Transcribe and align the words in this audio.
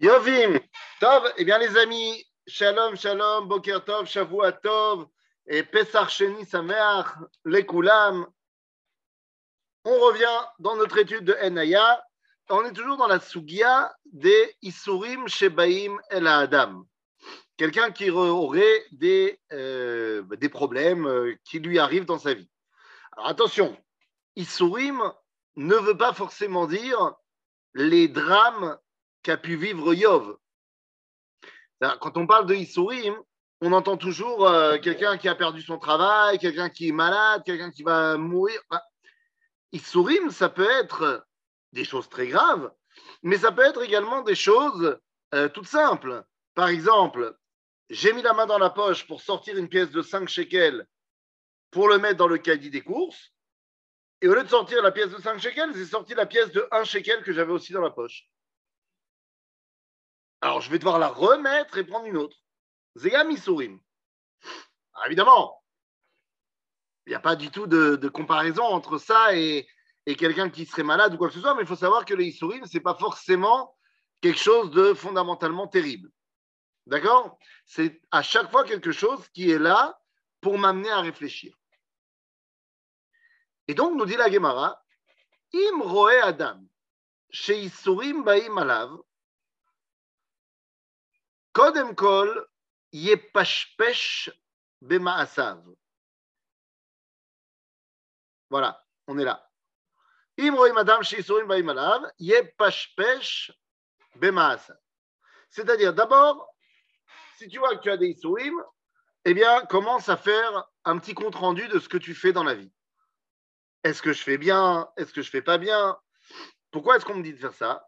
Yovim, 0.00 0.58
Tov, 1.00 1.32
eh 1.36 1.44
bien 1.44 1.58
les 1.58 1.76
amis, 1.76 2.26
Shalom, 2.46 2.96
Shalom, 2.96 3.48
Boker 3.48 3.84
Tov, 3.84 4.06
Shavua 4.06 4.52
Tov, 4.52 5.06
et 5.46 5.62
Pesach 5.62 6.10
Sheni 6.10 6.44
Sameach, 6.44 7.06
les 7.44 7.64
Kulam. 7.64 8.26
On 9.84 10.00
revient 10.00 10.40
dans 10.58 10.76
notre 10.76 10.98
étude 10.98 11.24
de 11.24 11.34
Enaya. 11.34 12.02
On 12.50 12.64
est 12.64 12.72
toujours 12.72 12.96
dans 12.96 13.06
la 13.06 13.20
Sugia 13.20 13.94
des 14.06 14.56
Isurim 14.62 15.28
Shebaim 15.28 15.96
El 16.10 16.26
Adam. 16.26 16.84
Quelqu'un 17.56 17.92
qui 17.92 18.10
aurait 18.10 18.84
des, 18.90 19.38
euh, 19.52 20.22
des 20.36 20.48
problèmes 20.48 21.06
euh, 21.06 21.34
qui 21.44 21.60
lui 21.60 21.78
arrivent 21.78 22.04
dans 22.04 22.18
sa 22.18 22.34
vie. 22.34 22.50
Alors 23.12 23.28
attention, 23.28 23.76
Isurim 24.34 25.00
ne 25.56 25.76
veut 25.76 25.96
pas 25.96 26.12
forcément 26.12 26.66
dire 26.66 27.14
les 27.74 28.08
drames 28.08 28.76
qu'a 29.24 29.36
pu 29.36 29.56
vivre 29.56 29.92
Yov. 29.92 30.36
Quand 32.00 32.16
on 32.16 32.26
parle 32.26 32.46
de 32.46 32.54
Issourim, 32.54 33.16
on 33.60 33.72
entend 33.72 33.96
toujours 33.96 34.46
euh, 34.46 34.78
quelqu'un 34.78 35.16
qui 35.16 35.28
a 35.28 35.34
perdu 35.34 35.62
son 35.62 35.78
travail, 35.78 36.38
quelqu'un 36.38 36.70
qui 36.70 36.88
est 36.88 36.92
malade, 36.92 37.42
quelqu'un 37.44 37.70
qui 37.70 37.82
va 37.82 38.16
mourir. 38.16 38.60
Issourim, 39.72 40.30
ça 40.30 40.48
peut 40.48 40.70
être 40.70 41.26
des 41.72 41.84
choses 41.84 42.08
très 42.08 42.28
graves, 42.28 42.70
mais 43.22 43.38
ça 43.38 43.50
peut 43.50 43.64
être 43.64 43.82
également 43.82 44.22
des 44.22 44.34
choses 44.34 44.98
euh, 45.34 45.48
toutes 45.48 45.66
simples. 45.66 46.24
Par 46.54 46.68
exemple, 46.68 47.36
j'ai 47.90 48.12
mis 48.12 48.22
la 48.22 48.34
main 48.34 48.46
dans 48.46 48.58
la 48.58 48.70
poche 48.70 49.06
pour 49.06 49.20
sortir 49.20 49.56
une 49.56 49.68
pièce 49.68 49.90
de 49.90 50.02
5 50.02 50.28
shekels 50.28 50.86
pour 51.70 51.88
le 51.88 51.98
mettre 51.98 52.16
dans 52.16 52.28
le 52.28 52.38
caddie 52.38 52.70
des 52.70 52.82
courses. 52.82 53.32
Et 54.20 54.28
au 54.28 54.34
lieu 54.34 54.44
de 54.44 54.48
sortir 54.48 54.82
la 54.82 54.92
pièce 54.92 55.10
de 55.10 55.20
5 55.20 55.38
shekels, 55.38 55.74
j'ai 55.74 55.86
sorti 55.86 56.14
la 56.14 56.26
pièce 56.26 56.50
de 56.52 56.66
1 56.70 56.84
shekel 56.84 57.22
que 57.22 57.32
j'avais 57.32 57.52
aussi 57.52 57.72
dans 57.72 57.80
la 57.80 57.90
poche. 57.90 58.28
Alors, 60.44 60.60
je 60.60 60.68
vais 60.68 60.78
devoir 60.78 60.98
la 60.98 61.08
remettre 61.08 61.78
et 61.78 61.84
prendre 61.84 62.04
une 62.04 62.18
autre. 62.18 62.36
Zegam 62.96 63.30
Isurim. 63.30 63.80
évidemment, 65.06 65.64
il 67.06 67.10
n'y 67.10 67.14
a 67.14 67.20
pas 67.20 67.34
du 67.34 67.50
tout 67.50 67.66
de, 67.66 68.08
comparaison 68.08 68.62
entre 68.62 68.98
ça 68.98 69.34
et, 69.34 69.66
quelqu'un 70.18 70.50
qui 70.50 70.66
serait 70.66 70.82
malade 70.82 71.14
ou 71.14 71.16
quoi 71.16 71.28
que 71.28 71.34
ce 71.34 71.40
soit, 71.40 71.54
mais 71.54 71.62
il 71.62 71.66
faut 71.66 71.76
savoir 71.76 72.04
que 72.04 72.12
les 72.12 72.26
Isurim, 72.26 72.66
ce 72.66 72.76
n'est 72.76 72.82
pas 72.82 72.94
forcément 72.94 73.74
quelque 74.20 74.38
chose 74.38 74.70
de 74.70 74.92
fondamentalement 74.92 75.66
terrible. 75.66 76.10
D'accord? 76.84 77.38
C'est 77.64 78.02
à 78.10 78.20
chaque 78.20 78.50
fois 78.50 78.64
quelque 78.64 78.92
chose 78.92 79.26
qui 79.28 79.50
est 79.50 79.58
là 79.58 79.98
pour 80.42 80.58
m'amener 80.58 80.90
à 80.90 81.00
réfléchir. 81.00 81.56
Et 83.66 83.72
donc, 83.72 83.96
nous 83.96 84.04
dit 84.04 84.18
la 84.18 84.30
Gemara, 84.30 84.78
Im 85.54 85.80
roe 85.80 86.20
Adam, 86.22 86.60
chez 87.30 87.62
Isurim 87.62 88.24
baim 88.24 88.58
alav, 88.58 88.94
Kodem 91.54 91.94
kol 91.94 92.46
yepashpesh 92.92 94.28
bemaasav. 94.82 95.62
Voilà, 98.50 98.84
on 99.06 99.18
est 99.18 99.24
là. 99.24 99.48
C'est-à-dire, 105.48 105.94
d'abord, 105.94 106.54
si 107.38 107.48
tu 107.48 107.58
vois 107.58 107.76
que 107.76 107.82
tu 107.82 107.90
as 107.90 107.96
des 107.96 108.08
isurim, 108.08 108.60
eh 109.24 109.32
bien, 109.32 109.64
commence 109.66 110.08
à 110.08 110.16
faire 110.16 110.64
un 110.84 110.98
petit 110.98 111.14
compte 111.14 111.36
rendu 111.36 111.68
de 111.68 111.78
ce 111.78 111.88
que 111.88 111.98
tu 111.98 112.14
fais 112.14 112.32
dans 112.32 112.42
la 112.42 112.54
vie. 112.54 112.72
Est-ce 113.84 114.02
que 114.02 114.12
je 114.12 114.22
fais 114.22 114.38
bien? 114.38 114.90
Est-ce 114.96 115.12
que 115.12 115.22
je 115.22 115.30
fais 115.30 115.42
pas 115.42 115.58
bien? 115.58 115.96
Pourquoi 116.72 116.96
est-ce 116.96 117.04
qu'on 117.04 117.14
me 117.14 117.22
dit 117.22 117.32
de 117.32 117.38
faire 117.38 117.54
ça? 117.54 117.86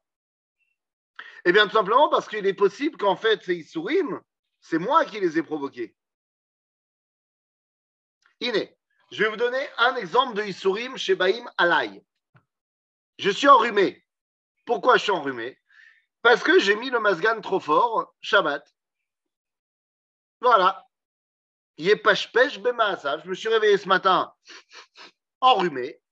Eh 1.48 1.52
bien, 1.52 1.68
tout 1.68 1.76
simplement 1.76 2.08
parce 2.08 2.28
qu'il 2.28 2.44
est 2.44 2.54
possible 2.54 2.98
qu'en 2.98 3.14
fait, 3.14 3.40
ces 3.44 3.54
Issourim, 3.54 4.20
c'est 4.60 4.78
moi 4.78 5.04
qui 5.04 5.20
les 5.20 5.38
ai 5.38 5.44
provoqués. 5.44 5.96
Iné, 8.40 8.76
je 9.12 9.22
vais 9.22 9.30
vous 9.30 9.36
donner 9.36 9.64
un 9.78 9.94
exemple 9.94 10.34
de 10.34 10.42
Issourim 10.42 10.96
chez 10.96 11.14
Baïm 11.14 11.48
Alay. 11.56 12.04
Je 13.18 13.30
suis 13.30 13.46
enrhumé. 13.46 14.04
Pourquoi 14.64 14.96
je 14.96 15.04
suis 15.04 15.12
enrhumé? 15.12 15.56
Parce 16.20 16.42
que 16.42 16.58
j'ai 16.58 16.74
mis 16.74 16.90
le 16.90 16.98
masgan 16.98 17.40
trop 17.40 17.60
fort, 17.60 18.12
Shabbat. 18.20 18.68
Voilà. 20.40 20.84
Yepashpesh 21.78 22.58
bemaasa. 22.58 23.20
Je 23.20 23.28
me 23.28 23.34
suis 23.34 23.48
réveillé 23.48 23.78
ce 23.78 23.86
matin 23.86 24.34
enrhumé. 25.40 26.02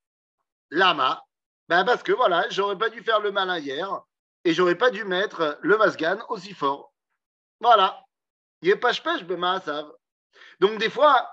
Lama. 0.71 1.27
Ben 1.69 1.84
parce 1.84 2.05
que 2.05 2.12
voilà, 2.12 2.49
j'aurais 2.50 2.78
pas 2.78 2.91
dû 2.91 3.03
faire 3.03 3.19
le 3.19 3.33
malin 3.33 3.59
hier 3.59 4.00
et 4.44 4.53
j'aurais 4.53 4.77
pas 4.77 4.91
dû 4.91 5.05
mettre 5.05 5.59
le 5.62 5.77
masgan 5.77 6.19
aussi 6.28 6.53
fort. 6.55 6.93
Voilà. 7.60 8.05
Yepashpesh 8.62 9.25
bemaasav. 9.25 9.91
Donc 10.60 10.78
des 10.78 10.91
fois, 10.91 11.28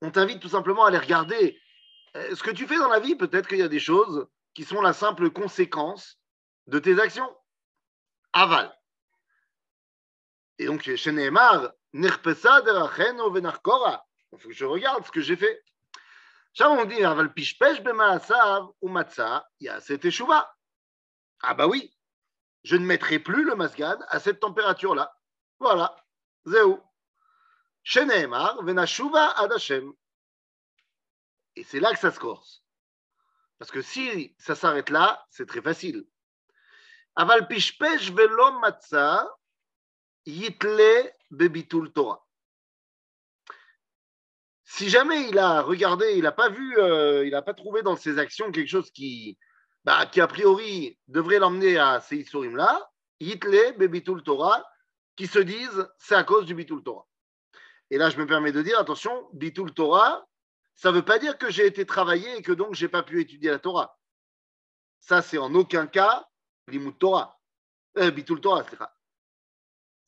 on 0.00 0.10
t'invite 0.10 0.40
tout 0.40 0.48
simplement 0.48 0.84
à 0.84 0.88
aller 0.88 0.98
regarder 0.98 1.60
euh, 2.16 2.34
ce 2.34 2.42
que 2.42 2.50
tu 2.50 2.66
fais 2.66 2.78
dans 2.78 2.88
la 2.88 3.00
vie. 3.00 3.16
Peut-être 3.16 3.48
qu'il 3.48 3.58
y 3.58 3.62
a 3.62 3.68
des 3.68 3.80
choses 3.80 4.26
qui 4.54 4.64
sont 4.64 4.80
la 4.80 4.92
simple 4.92 5.30
conséquence 5.30 6.18
de 6.66 6.78
tes 6.78 6.98
actions. 7.00 7.36
Aval. 8.32 8.72
Et 10.58 10.66
donc, 10.66 10.82
chez 10.82 11.12
Nehemar, 11.12 11.72
deracheno 11.92 13.30
venarkora. 13.30 14.04
Il 14.32 14.38
faut 14.38 14.48
que 14.48 14.54
je 14.54 14.64
regarde 14.64 15.04
ce 15.04 15.10
que 15.10 15.20
j'ai 15.20 15.36
fait. 15.36 15.62
Ça, 16.54 16.70
on 16.70 16.84
dit, 16.84 17.04
Aval 17.04 17.32
pishpesh 17.34 17.82
bemaasav 17.82 18.68
ou 18.80 18.88
matza, 18.88 19.46
c'était 19.80 19.98
teshuva. 19.98 20.50
Ah 21.42 21.54
bah 21.54 21.66
oui, 21.66 21.94
je 22.66 22.74
ne 22.74 22.84
mettrai 22.84 23.20
plus 23.20 23.44
le 23.44 23.54
masgad 23.54 24.04
à 24.08 24.18
cette 24.18 24.40
température-là. 24.40 25.16
Voilà. 25.60 25.96
Zéou. 26.46 26.82
Sheneemar, 27.84 28.64
venashuva 28.64 29.38
adashem. 29.38 29.92
Et 31.54 31.62
c'est 31.62 31.78
là 31.78 31.92
que 31.92 32.00
ça 32.00 32.10
se 32.10 32.18
corse. 32.18 32.64
Parce 33.58 33.70
que 33.70 33.82
si 33.82 34.34
ça 34.36 34.56
s'arrête 34.56 34.90
là, 34.90 35.24
c'est 35.30 35.46
très 35.46 35.62
facile. 35.62 36.08
Aval 37.14 37.46
pishpesh 37.46 38.10
velo 38.10 38.58
matza 38.58 39.32
yitle 40.24 41.12
bebitul 41.30 41.92
Torah. 41.92 42.26
Si 44.64 44.88
jamais 44.88 45.28
il 45.28 45.38
a 45.38 45.62
regardé, 45.62 46.14
il 46.16 46.24
n'a 46.24 46.32
pas 46.32 46.48
vu, 46.48 46.76
euh, 46.78 47.24
il 47.24 47.30
n'a 47.30 47.42
pas 47.42 47.54
trouvé 47.54 47.82
dans 47.82 47.94
ses 47.94 48.18
actions 48.18 48.50
quelque 48.50 48.68
chose 48.68 48.90
qui, 48.90 49.38
bah, 49.86 50.04
qui 50.04 50.20
a 50.20 50.26
priori 50.26 50.98
devrait 51.06 51.38
l'emmener 51.38 51.78
à 51.78 52.00
ces 52.00 52.16
Isurim-là, 52.16 52.90
Yitle, 53.20 53.76
Bebitul 53.78 54.24
Torah, 54.24 54.68
qui 55.14 55.28
se 55.28 55.38
disent 55.38 55.88
c'est 55.96 56.16
à 56.16 56.24
cause 56.24 56.44
du 56.44 56.56
Bitul 56.56 56.82
Torah. 56.82 57.06
Et 57.90 57.96
là, 57.96 58.10
je 58.10 58.18
me 58.18 58.26
permets 58.26 58.50
de 58.50 58.62
dire, 58.62 58.80
attention, 58.80 59.28
Bitul 59.32 59.72
Torah, 59.72 60.26
ça 60.74 60.90
ne 60.90 60.96
veut 60.96 61.04
pas 61.04 61.20
dire 61.20 61.38
que 61.38 61.50
j'ai 61.50 61.66
été 61.66 61.86
travaillé 61.86 62.36
et 62.36 62.42
que 62.42 62.50
donc 62.50 62.74
je 62.74 62.84
n'ai 62.84 62.88
pas 62.90 63.04
pu 63.04 63.20
étudier 63.20 63.50
la 63.50 63.60
Torah. 63.60 63.96
Ça, 64.98 65.22
c'est 65.22 65.38
en 65.38 65.54
aucun 65.54 65.86
cas 65.86 66.26
Limut 66.66 66.98
Torah. 66.98 67.38
Euh, 67.96 68.10
Bitul 68.10 68.40
Torah, 68.40 68.66
c'est 68.68 68.76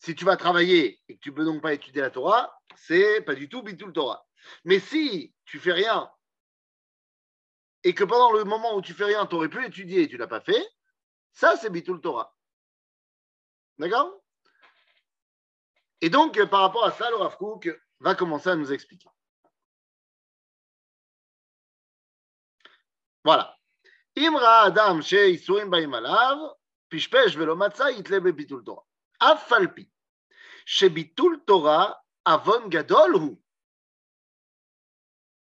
Si 0.01 0.17
tu 0.17 0.25
vas 0.25 0.37
travailler 0.37 1.01
et 1.09 1.15
que 1.15 1.21
tu 1.21 1.31
ne 1.31 1.37
peux 1.37 1.45
donc 1.45 1.63
pas 1.63 1.73
étudier 1.73 2.03
la 2.03 2.11
Torah, 2.11 2.53
c'est 2.75 3.21
pas 3.21 3.37
du 3.37 3.49
tout 3.49 3.63
Bitul 3.63 3.93
Torah. 3.93 4.27
Mais 4.65 4.81
si 4.81 5.33
tu 5.45 5.61
fais 5.61 5.73
rien 5.73 6.11
et 7.85 7.95
que 7.95 8.05
pendant 8.05 8.33
le 8.33 8.45
moment 8.45 8.75
où 8.77 8.83
tu 8.83 8.95
fais 8.95 9.05
rien, 9.05 9.27
tu 9.27 9.35
aurais 9.37 9.49
pu 9.49 9.65
étudier 9.65 10.03
et 10.03 10.09
tu 10.09 10.17
l'as 10.17 10.27
pas 10.27 10.41
fait, 10.41 10.67
ça 11.33 11.57
c'est 11.57 11.71
Bitul 11.71 12.01
Torah. 12.01 12.35
D'accord? 13.79 14.21
Et 16.01 16.11
donc, 16.11 16.43
par 16.47 16.61
rapport 16.61 16.85
à 16.85 16.93
ça, 16.93 17.11
le 17.11 17.17
Rav 17.17 17.37
Kook 17.37 17.69
va 18.01 18.15
commencer 18.15 18.51
à 18.51 18.57
nous 18.57 18.73
expliquer. 18.73 19.09
Voilà. 23.25 23.57
Imra 24.17 24.63
Adam 24.63 25.01
she 25.01 25.15
Isurim 25.15 25.71
Baim 25.71 25.91
Pishpesh 26.89 27.37
Velo 27.37 27.57
Matzah 27.57 27.91
Yitle 27.91 28.33
Bitul 28.33 28.65
Torah. 28.65 28.85
Afalpi. 29.21 29.91
Bitul 30.91 31.45
Torah 31.45 32.03
Avon 32.25 32.69
Gadol. 32.69 33.37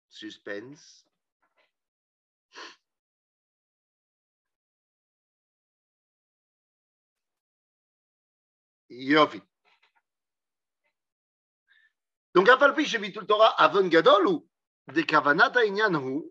Suspense. 0.10 1.06
Yofi. 8.91 9.43
Donc, 12.35 12.49
Afalpi 12.49 12.85
chez 12.85 12.99
Bitul 12.99 13.27
Torah, 13.27 13.55
Avon 13.61 13.89
Gadol 13.89 14.27
ou 14.29 14.49
de 14.93 15.03
Kavanat 15.03 15.53
Inyan 15.65 15.95
hu, 15.95 16.23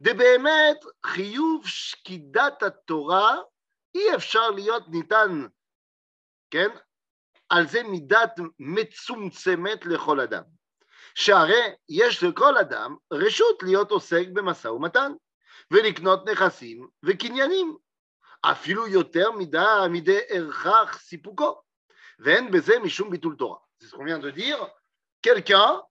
de 0.00 0.12
Behemet 0.12 0.78
Chiyuv 1.04 1.64
Shkidat 1.64 2.58
Torah, 2.86 3.42
אי 3.94 4.14
אפשר 4.14 4.50
להיות 4.50 4.88
ניתן, 4.88 5.46
כן, 6.50 6.68
על 7.48 7.66
זה 7.66 7.82
מידת 7.82 8.30
מצומצמת 8.58 9.86
לכל 9.86 10.20
אדם. 10.20 10.42
שהרי 11.14 11.74
יש 11.88 12.22
לכל 12.22 12.58
אדם 12.58 12.96
רשות 13.12 13.62
להיות 13.62 13.90
עוסק 13.90 14.26
במשא 14.32 14.68
ומתן, 14.68 15.12
ולקנות 15.70 16.28
נכסים 16.28 16.88
וקניינים, 17.02 17.76
Afilu 18.46 18.86
yoter 18.86 19.32
mida 19.32 19.88
mide 19.88 20.20
erchach 20.30 21.00
sipuko. 21.00 21.62
c'est 22.23 23.87
ce 23.87 23.95
qu'on 23.95 24.05
vient 24.05 24.19
de 24.19 24.29
dire. 24.29 24.69
Quelqu'un, 25.21 25.81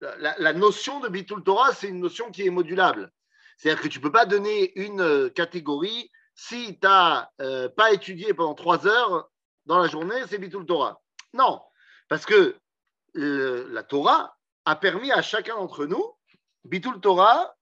la, 0.00 0.52
notion 0.52 1.00
de 1.00 1.08
bitul 1.08 1.42
Torah, 1.42 1.72
c'est 1.72 1.88
une 1.88 2.00
notion 2.00 2.30
qui 2.30 2.46
est 2.46 2.50
modulable. 2.50 3.12
C'est-à-dire 3.56 3.82
que 3.82 3.88
tu 3.88 3.98
ne 3.98 4.02
peux 4.02 4.12
pas 4.12 4.26
donner 4.26 4.78
une 4.78 5.00
euh, 5.00 5.28
catégorie 5.28 6.10
si 6.34 6.78
tu 6.80 6.86
n'as 6.86 7.28
euh, 7.40 7.68
pas 7.68 7.92
étudié 7.92 8.34
pendant 8.34 8.54
trois 8.54 8.86
heures 8.86 9.30
dans 9.66 9.78
la 9.78 9.88
journée, 9.88 10.20
c'est 10.28 10.38
bitul 10.38 10.66
Torah. 10.66 11.00
Non, 11.32 11.62
parce 12.08 12.26
que 12.26 12.56
euh, 13.16 13.66
la 13.70 13.82
Torah 13.82 14.36
a 14.64 14.76
permis 14.76 15.12
à 15.12 15.22
chacun 15.22 15.54
d'entre 15.54 15.86
nous, 15.86 16.04
bitul 16.64 17.00
Torah, 17.00 17.54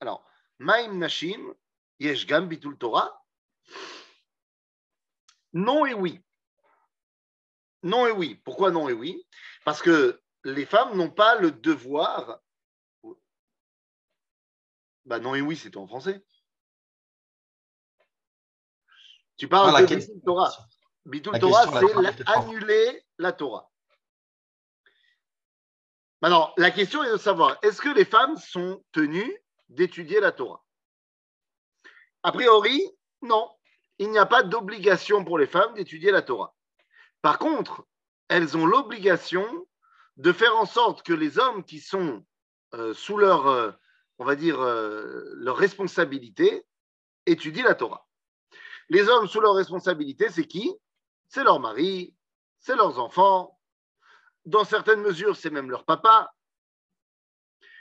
alors, 0.00 0.24
Maim 0.58 0.94
Nashim, 0.94 1.54
Yeshgam 2.00 2.48
bitul 2.48 2.76
Torah, 2.76 3.24
non 5.52 5.86
et 5.86 5.94
oui. 5.94 6.20
Non 7.82 8.06
et 8.06 8.12
oui. 8.12 8.36
Pourquoi 8.44 8.70
non 8.70 8.88
et 8.88 8.92
oui? 8.92 9.26
Parce 9.64 9.82
que 9.82 10.20
les 10.44 10.66
femmes 10.66 10.96
n'ont 10.96 11.10
pas 11.10 11.36
le 11.36 11.50
devoir. 11.52 12.40
Bah 15.04 15.18
non 15.20 15.34
et 15.34 15.40
oui, 15.40 15.56
c'est 15.56 15.76
en 15.76 15.86
français. 15.86 16.22
Tu 19.36 19.48
parles 19.48 19.70
Ah, 19.70 19.80
la 19.80 19.86
de 19.86 19.86
question- 19.86 20.14
Bitul 20.14 20.24
Torah. 20.24 20.52
Bitul 21.06 21.32
La 21.32 21.38
Torah, 21.38 21.64
la 21.66 22.12
c'est 22.12 22.24
la- 22.24 22.32
annuler 22.32 23.04
la 23.18 23.32
Torah. 23.32 23.70
Maintenant, 26.20 26.52
la 26.56 26.72
question 26.72 27.04
est 27.04 27.12
de 27.12 27.16
savoir, 27.16 27.56
est-ce 27.62 27.80
que 27.80 27.88
les 27.90 28.04
femmes 28.04 28.36
sont 28.36 28.84
tenues 28.92 29.40
d'étudier 29.68 30.18
la 30.20 30.32
Torah? 30.32 30.64
A 32.24 32.32
priori, 32.32 32.82
non. 33.22 33.48
Il 33.98 34.10
n'y 34.10 34.18
a 34.18 34.26
pas 34.26 34.42
d'obligation 34.42 35.24
pour 35.24 35.38
les 35.38 35.46
femmes 35.46 35.74
d'étudier 35.74 36.10
la 36.10 36.22
Torah. 36.22 36.54
Par 37.22 37.38
contre, 37.38 37.86
elles 38.28 38.56
ont 38.56 38.66
l'obligation 38.66 39.66
de 40.16 40.32
faire 40.32 40.56
en 40.56 40.66
sorte 40.66 41.02
que 41.02 41.12
les 41.12 41.38
hommes 41.38 41.64
qui 41.64 41.80
sont 41.80 42.24
euh, 42.74 42.92
sous 42.92 43.16
leur, 43.16 43.46
euh, 43.46 43.72
on 44.18 44.24
va 44.24 44.36
dire, 44.36 44.60
euh, 44.60 45.22
leur 45.36 45.56
responsabilité 45.56 46.64
étudient 47.26 47.64
la 47.64 47.74
Torah. 47.74 48.06
Les 48.88 49.08
hommes 49.08 49.26
sous 49.26 49.40
leur 49.40 49.54
responsabilité, 49.54 50.28
c'est 50.30 50.46
qui? 50.46 50.74
C'est 51.28 51.44
leur 51.44 51.60
mari, 51.60 52.14
c'est 52.58 52.76
leurs 52.76 52.98
enfants. 52.98 53.58
Dans 54.44 54.64
certaines 54.64 55.00
mesures, 55.00 55.36
c'est 55.36 55.50
même 55.50 55.70
leur 55.70 55.84
papa. 55.84 56.32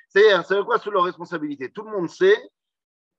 C'est-à-dire, 0.10 0.46
c'est 0.46 0.64
quoi 0.64 0.80
sous 0.80 0.92
leur 0.92 1.04
responsabilité? 1.04 1.72
Tout 1.72 1.84
le 1.84 1.92
monde 1.92 2.10
sait 2.10 2.38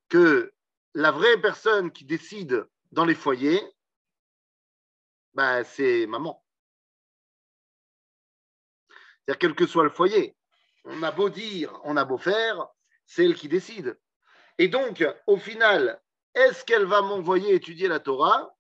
que 0.09 0.53
la 0.95 1.11
vraie 1.11 1.41
personne 1.41 1.91
qui 1.91 2.05
décide 2.05 2.67
dans 2.93 3.05
les 3.05 3.15
foyers, 3.15 3.63
bah, 5.35 5.65
c'est 5.65 6.07
maman. 6.07 6.45
C'est-à-dire, 9.27 9.39
quel 9.39 9.55
que 9.55 9.67
soit 9.67 9.85
le 9.85 9.91
foyer, 9.91 10.37
on 10.85 11.03
a 11.03 11.11
beau 11.11 11.29
dire, 11.29 11.79
on 11.85 11.97
a 11.97 12.05
beau 12.05 12.19
faire, 12.19 12.67
c'est 13.07 13.25
elle 13.25 13.35
qui 13.35 13.49
décide. 13.49 13.99
Et 14.59 14.69
donc, 14.69 15.05
au 15.27 15.37
final, 15.37 16.01
est-ce 16.35 16.65
qu'elle 16.65 16.85
va 16.85 17.03
m'envoyer 17.03 17.55
étudier 17.55 17.89
la 17.89 18.01
Torah? 18.01 18.55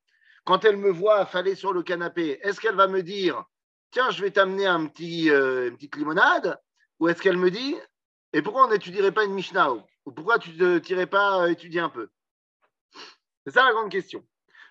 Quand 0.44 0.64
elle 0.64 0.76
me 0.76 0.90
voit 0.90 1.18
affaler 1.18 1.54
sur 1.54 1.72
le 1.72 1.82
canapé, 1.82 2.38
est-ce 2.42 2.60
qu'elle 2.60 2.74
va 2.74 2.86
me 2.86 3.02
dire, 3.02 3.44
tiens, 3.90 4.10
je 4.10 4.22
vais 4.22 4.30
t'amener 4.30 4.66
un 4.66 4.86
petit, 4.86 5.30
euh, 5.30 5.68
une 5.68 5.76
petite 5.76 5.96
limonade? 5.96 6.60
Ou 7.00 7.08
est-ce 7.08 7.22
qu'elle 7.22 7.36
me 7.36 7.50
dit, 7.50 7.76
et 8.32 8.42
pourquoi 8.42 8.66
on 8.66 8.70
n'étudierait 8.70 9.12
pas 9.12 9.24
une 9.24 9.34
Mishnah? 9.34 9.72
Ou 9.72 10.12
pourquoi 10.12 10.38
tu 10.38 10.50
ne 10.50 10.78
t'irais 10.78 11.06
pas 11.06 11.42
euh, 11.42 11.50
étudier 11.50 11.80
un 11.80 11.88
peu? 11.88 12.10
C'est 13.44 13.52
ça 13.52 13.64
la 13.64 13.72
grande 13.72 13.90
question. 13.90 14.26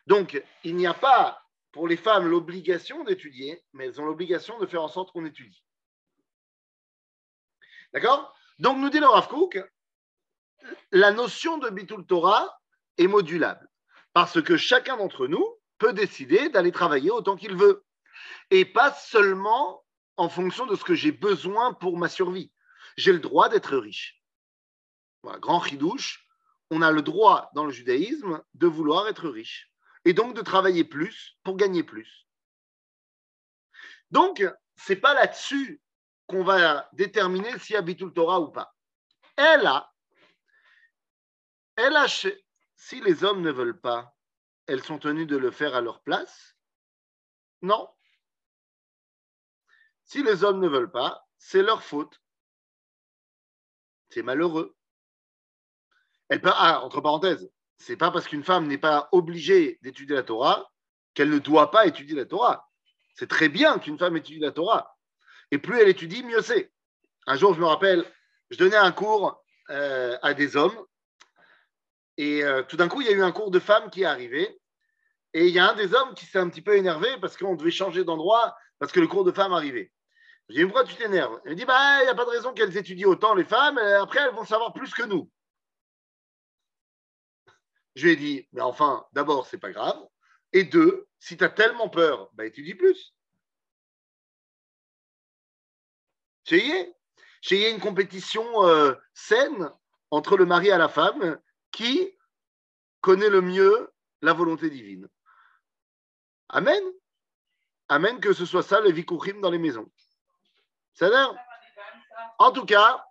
Donc, 0.06 0.42
il 0.64 0.76
n'y 0.76 0.88
a 0.88 0.94
pas 0.94 1.47
pour 1.72 1.88
les 1.88 1.98
femmes 1.98 2.28
l'obligation 2.28 3.04
d'étudier, 3.04 3.64
mais 3.74 3.86
elles 3.86 4.02
ont 4.02 4.06
l'obligation 4.06 4.58
de 4.60 4.66
faire 4.66 4.84
en 4.84 4.88
sorte 4.88 5.12
qu'on 5.12 5.25
étudie. 5.25 5.64
D'accord? 7.94 8.36
Donc, 8.60 8.78
nous 8.78 8.90
dit 8.90 9.00
le 9.00 9.08
Rav 9.08 9.28
la 10.92 11.12
notion 11.12 11.58
de 11.58 11.69
Bitul 11.69 12.06
Torah 12.06 12.60
est 12.98 13.08
modulable, 13.08 13.69
parce 14.14 14.42
que 14.42 14.58
chacun 14.58 14.98
d'entre 14.98 15.28
nous 15.28 15.46
peut 15.78 15.94
décider 15.94 16.50
d'aller 16.50 16.72
travailler 16.72 17.12
autant 17.12 17.36
qu'il 17.36 17.56
veut, 17.56 17.86
et 18.50 18.66
pas 18.66 18.92
seulement 18.92 19.86
en 20.18 20.30
fonction 20.30 20.66
de 20.66 20.75
ce 20.75 20.84
que 20.84 20.96
j'ai 20.96 21.12
besoin 21.12 21.74
pour 21.74 21.98
ma 21.98 22.10
survie. 22.10 22.52
J'ai 22.98 23.13
le 23.13 23.20
droit 23.20 23.50
d'être 23.50 23.78
riche. 23.78 24.22
Grand 25.24 25.62
chidouche, 25.62 26.25
on 26.72 26.81
a 26.81 26.92
le 26.92 27.02
droit 27.02 27.52
dans 27.54 27.66
le 27.66 27.72
judaïsme 27.72 28.42
de 28.56 28.68
vouloir 28.68 29.08
être 29.08 29.30
riche 29.30 29.72
et 30.07 30.13
donc 30.13 30.33
de 30.33 30.42
travailler 30.42 30.86
plus 30.86 31.38
pour 31.44 31.57
gagner 31.57 31.83
plus. 31.83 32.30
Donc, 34.09 34.42
c'est 34.77 34.95
pas 34.95 35.13
là-dessus 35.13 35.81
qu'on 36.27 36.45
va 36.45 36.88
déterminer 36.94 37.59
s'il 37.59 37.74
y 37.74 37.77
a 37.77 37.81
Bitul 37.81 38.13
Torah 38.13 38.39
ou 38.39 38.48
pas. 38.48 38.74
Elle 39.36 39.68
a, 39.68 39.94
elle 41.75 41.98
a, 41.98 42.07
si 42.07 43.01
les 43.01 43.25
hommes 43.25 43.42
ne 43.42 43.51
veulent 43.51 43.81
pas, 43.81 44.15
elles 44.65 44.81
sont 44.81 44.98
tenues 44.98 45.25
de 45.25 45.36
le 45.36 45.51
faire 45.51 45.75
à 45.75 45.81
leur 45.81 46.01
place? 46.01 46.56
Non. 47.62 47.89
Si 50.06 50.24
les 50.24 50.45
hommes 50.45 50.62
ne 50.62 50.69
veulent 50.69 50.92
pas, 50.92 51.27
c'est 51.38 51.63
leur 51.63 51.83
faute. 51.83 52.21
C'est 54.07 54.24
malheureux. 54.24 54.77
Elle 56.30 56.39
peut, 56.39 56.51
ah, 56.53 56.81
entre 56.81 57.01
parenthèses, 57.01 57.51
c'est 57.77 57.97
pas 57.97 58.12
parce 58.12 58.27
qu'une 58.27 58.44
femme 58.44 58.68
n'est 58.68 58.77
pas 58.77 59.09
obligée 59.12 59.79
d'étudier 59.81 60.15
la 60.15 60.24
Torah 60.24 60.69
qu'elle 61.13 61.29
ne 61.29 61.39
doit 61.39 61.71
pas 61.71 61.88
étudier 61.88 62.15
la 62.15 62.25
Torah. 62.25 62.69
C'est 63.15 63.27
très 63.27 63.50
bien 63.50 63.79
qu'une 63.79 63.97
femme 63.97 64.15
étudie 64.18 64.39
la 64.39 64.51
Torah. 64.51 64.95
Et 65.51 65.57
plus 65.57 65.79
elle 65.79 65.89
étudie, 65.89 66.24
mieux 66.24 66.41
c'est. 66.41 66.71
Un 67.25 67.35
jour, 67.35 67.53
je 67.53 67.59
me 67.59 67.65
rappelle, 67.65 68.06
je 68.51 68.57
donnais 68.57 68.75
un 68.75 68.91
cours 68.91 69.44
euh, 69.69 70.18
à 70.21 70.33
des 70.33 70.56
hommes. 70.56 70.77
Et 72.18 72.44
euh, 72.44 72.63
tout 72.63 72.77
d'un 72.77 72.88
coup, 72.88 73.01
il 73.01 73.07
y 73.07 73.09
a 73.09 73.13
eu 73.13 73.24
un 73.24 73.31
cours 73.31 73.51
de 73.51 73.59
femmes 73.59 73.89
qui 73.89 74.03
est 74.03 74.06
arrivé. 74.06 74.59
Et 75.33 75.47
il 75.47 75.53
y 75.53 75.59
a 75.59 75.69
un 75.69 75.75
des 75.75 75.94
hommes 75.94 76.13
qui 76.13 76.25
s'est 76.25 76.39
un 76.39 76.50
petit 76.50 76.62
peu 76.62 76.75
énervé 76.75 77.09
parce 77.19 77.35
qu'on 77.38 77.56
devait 77.56 77.71
changer 77.71 78.03
d'endroit 78.03 78.56
parce 78.79 78.91
que 78.91 79.00
le 79.00 79.07
cours 79.07 79.24
de 79.24 79.31
femmes 79.31 79.53
arrivait. 79.53 79.91
J'ai 80.50 80.59
dit, 80.59 80.65
pourquoi 80.65 80.83
tu 80.83 80.95
t'énerves? 80.95 81.39
Il 81.45 81.51
me 81.51 81.56
dit, 81.56 81.65
bah, 81.65 82.01
il 82.01 82.06
n'y 82.06 82.09
a 82.09 82.15
pas 82.15 82.25
de 82.25 82.29
raison 82.29 82.53
qu'elles 82.53 82.77
étudient 82.77 83.09
autant, 83.09 83.35
les 83.35 83.44
femmes. 83.44 83.77
Et 83.79 83.94
après, 83.94 84.19
elles 84.19 84.35
vont 84.35 84.45
savoir 84.45 84.74
plus 84.74 84.94
que 84.94 85.03
nous. 85.03 85.29
Je 87.98 88.06
lui 88.06 88.14
ai 88.14 88.16
dit, 88.16 88.48
mais 88.52 88.62
enfin, 88.62 89.08
d'abord, 89.14 89.48
c'est 89.48 89.58
pas 89.58 89.72
grave. 89.72 90.00
Et 90.54 90.64
deux, 90.64 91.08
si 91.18 91.36
tu 91.36 91.44
as 91.44 91.50
tellement 91.50 91.90
peur, 91.90 92.30
bah, 92.34 92.46
étudie 92.46 92.76
plus. 92.76 93.16
Chez 96.44 96.86
y 97.50 97.66
a 97.66 97.70
une 97.70 97.80
compétition 97.80 98.46
euh, 98.68 98.94
saine 99.16 99.72
entre 100.12 100.38
le 100.38 100.46
mari 100.46 100.68
et 100.68 100.77
la 100.77 100.89
femme 100.89 101.39
qui 101.72 102.16
connaît 103.01 103.32
le 103.32 103.42
mieux 103.42 103.92
la 104.22 104.34
volonté 104.34 104.70
divine. 104.70 105.08
Amen. 106.50 106.84
Amen 107.89 108.20
que 108.20 108.32
ce 108.32 108.46
soit 108.46 108.62
ça 108.62 108.80
le 108.80 108.92
vikuchim 108.92 109.42
dans 109.42 109.50
les 109.50 109.58
maisons. 109.58 109.92
Ça 110.94 111.08
a 111.08 111.36
En 112.38 112.51
tout 112.51 112.66
cas, 112.66 113.04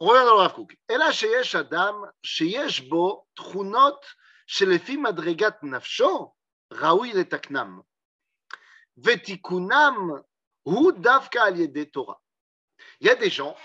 on 0.00 0.06
revient 0.06 0.24
dans 0.24 0.34
le 0.34 0.40
Rav 0.40 0.52
Kook. 0.54 0.74
אלא 0.90 1.12
שיש 1.12 1.54
אדם 1.54 1.94
שיש 2.22 2.80
בו 2.80 3.24
תכונות 3.34 4.04
שלפי 4.46 4.96
מדרגת 4.96 5.54
נפשו 5.62 6.32
ראוי 6.72 7.12
לתקנם, 7.12 7.80
ותיקונם 9.04 10.10
הוא 10.62 10.92
דווקא 10.92 11.38
על 11.38 11.60
ידי 11.60 11.84
תורה. 11.84 12.14
Il 13.00 13.06
y 13.06 13.10
a 13.10 13.14
des 13.14 13.30
gens 13.30 13.56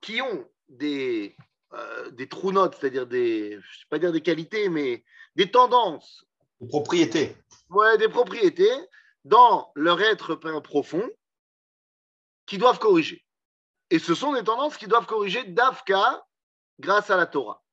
qui 0.00 0.20
ont 0.20 0.44
des, 0.68 1.36
euh, 1.72 2.10
des 2.10 2.28
trous 2.28 2.52
notes, 2.52 2.76
c'est-à-dire 2.78 3.06
des, 3.06 3.52
je 3.52 3.56
ne 3.56 3.60
vais 3.60 3.88
pas 3.90 3.98
dire 3.98 4.12
des 4.12 4.22
qualités, 4.22 4.68
mais 4.68 5.04
des 5.36 5.50
tendances, 5.50 6.24
Une 6.60 6.68
propriété. 6.68 7.36
ouais, 7.70 7.98
des 7.98 8.08
propriétés 8.08 8.74
dans 9.24 9.70
leur 9.74 10.00
être 10.00 10.34
profond 10.60 11.08
qui 12.46 12.58
doivent 12.58 12.78
corriger. 12.78 13.24
Et 13.89 13.99
ce 13.99 14.15
sont 14.15 14.33
des 14.33 14.43
tendances 14.43 14.77
qui 14.77 14.87
doivent 14.87 15.05
corriger 15.05 15.43
d'Afka 15.45 16.25
grâce 16.79 17.09
à 17.09 17.17
la 17.17 17.25
Torah. 17.25 17.63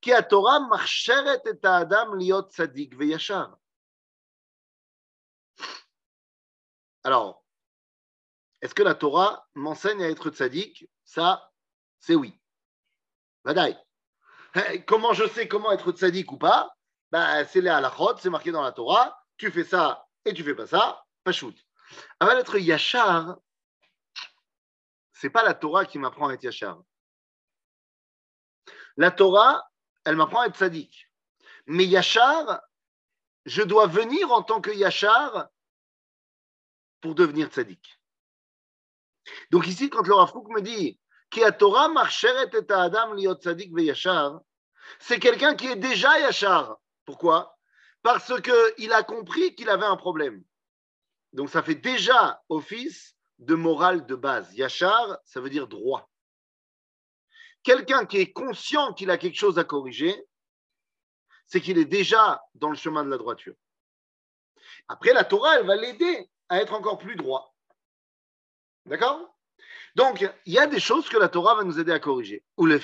Qui 0.00 0.12
Torah 0.28 0.60
marcheret 0.60 1.40
et 1.46 1.66
Adam 1.66 2.12
liot. 2.14 2.48
Alors, 7.04 7.44
est-ce 8.60 8.74
que 8.74 8.82
la 8.82 8.94
Torah 8.94 9.46
m'enseigne 9.54 10.02
à 10.02 10.10
être 10.10 10.30
tzaddik 10.30 10.88
Ça, 11.04 11.50
c'est 11.98 12.14
oui. 12.14 12.38
Vadaï. 13.44 13.78
Comment 14.86 15.12
je 15.12 15.26
sais 15.28 15.48
comment 15.48 15.72
être 15.72 15.92
tzaddik 15.92 16.30
ou 16.32 16.38
pas? 16.38 16.74
Ben, 17.10 17.46
C'est 17.46 17.60
les 17.60 17.70
halachot, 17.70 18.16
c'est 18.18 18.30
marqué 18.30 18.52
dans 18.52 18.62
la 18.62 18.72
Torah. 18.72 19.18
Tu 19.36 19.50
fais 19.50 19.64
ça 19.64 20.06
et 20.24 20.32
tu 20.32 20.42
fais 20.44 20.54
pas 20.54 20.66
ça, 20.66 21.04
pas 21.24 21.32
shoot. 21.32 21.56
Avant 22.20 22.34
d'être 22.34 22.58
yachar, 22.58 23.38
c'est 25.24 25.30
pas 25.30 25.42
la 25.42 25.54
Torah 25.54 25.86
qui 25.86 25.98
m'apprend 25.98 26.28
à 26.28 26.34
être 26.34 26.42
yachar. 26.42 26.82
La 28.98 29.10
Torah, 29.10 29.66
elle 30.04 30.16
m'apprend 30.16 30.40
à 30.42 30.48
être 30.48 30.56
sadique. 30.58 31.10
Mais 31.64 31.86
Yachar, 31.86 32.60
je 33.46 33.62
dois 33.62 33.86
venir 33.86 34.30
en 34.32 34.42
tant 34.42 34.60
que 34.60 34.70
Yachar 34.70 35.48
pour 37.00 37.14
devenir 37.14 37.50
sadique. 37.54 37.98
Donc 39.50 39.66
ici, 39.66 39.88
quand 39.88 40.06
le 40.06 40.12
Rafouk 40.12 40.46
me 40.50 40.60
dit 40.60 41.00
Ki 41.30 41.40
Torah 41.58 41.88
marcheret 41.88 42.50
et 42.52 42.70
Adam 42.70 43.14
liot 43.14 43.36
tzadik 43.36 43.70
yachar, 43.78 44.42
c'est 44.98 45.20
quelqu'un 45.20 45.54
qui 45.54 45.68
est 45.68 45.76
déjà 45.76 46.20
Yachar. 46.20 46.76
Pourquoi? 47.06 47.56
Parce 48.02 48.30
qu'il 48.42 48.92
a 48.92 49.02
compris 49.02 49.54
qu'il 49.54 49.70
avait 49.70 49.86
un 49.86 49.96
problème. 49.96 50.44
Donc 51.32 51.48
ça 51.48 51.62
fait 51.62 51.76
déjà 51.76 52.42
office 52.50 53.14
de 53.44 53.54
morale 53.54 54.06
de 54.06 54.14
base. 54.14 54.54
Yachar, 54.54 55.18
ça 55.24 55.40
veut 55.40 55.50
dire 55.50 55.68
droit. 55.68 56.10
Quelqu'un 57.62 58.04
qui 58.06 58.18
est 58.18 58.32
conscient 58.32 58.92
qu'il 58.92 59.10
a 59.10 59.18
quelque 59.18 59.38
chose 59.38 59.58
à 59.58 59.64
corriger, 59.64 60.26
c'est 61.46 61.60
qu'il 61.60 61.78
est 61.78 61.84
déjà 61.84 62.42
dans 62.54 62.70
le 62.70 62.76
chemin 62.76 63.04
de 63.04 63.10
la 63.10 63.18
droiture. 63.18 63.54
Après, 64.88 65.12
la 65.12 65.24
Torah, 65.24 65.58
elle 65.58 65.66
va 65.66 65.76
l'aider 65.76 66.30
à 66.48 66.60
être 66.60 66.74
encore 66.74 66.98
plus 66.98 67.16
droit. 67.16 67.54
D'accord? 68.86 69.34
Donc, 69.94 70.28
il 70.46 70.52
y 70.52 70.58
a 70.58 70.66
des 70.66 70.80
choses 70.80 71.08
que 71.08 71.16
la 71.16 71.28
Torah 71.28 71.54
va 71.54 71.64
nous 71.64 71.78
aider 71.78 71.92
à 71.92 72.00
corriger. 72.00 72.44
Ou 72.56 72.66
le 72.66 72.78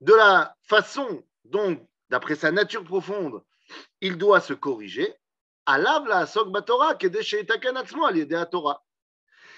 de 0.00 0.14
la 0.14 0.56
façon 0.62 1.24
dont, 1.44 1.88
d'après 2.12 2.34
sa 2.34 2.52
nature 2.52 2.84
profonde, 2.84 3.42
il 4.02 4.18
doit 4.18 4.42
se 4.42 4.52
corriger, 4.52 5.16
alav 5.64 6.06
la 6.06 6.26
batora, 6.44 6.94
Torah. 6.94 8.84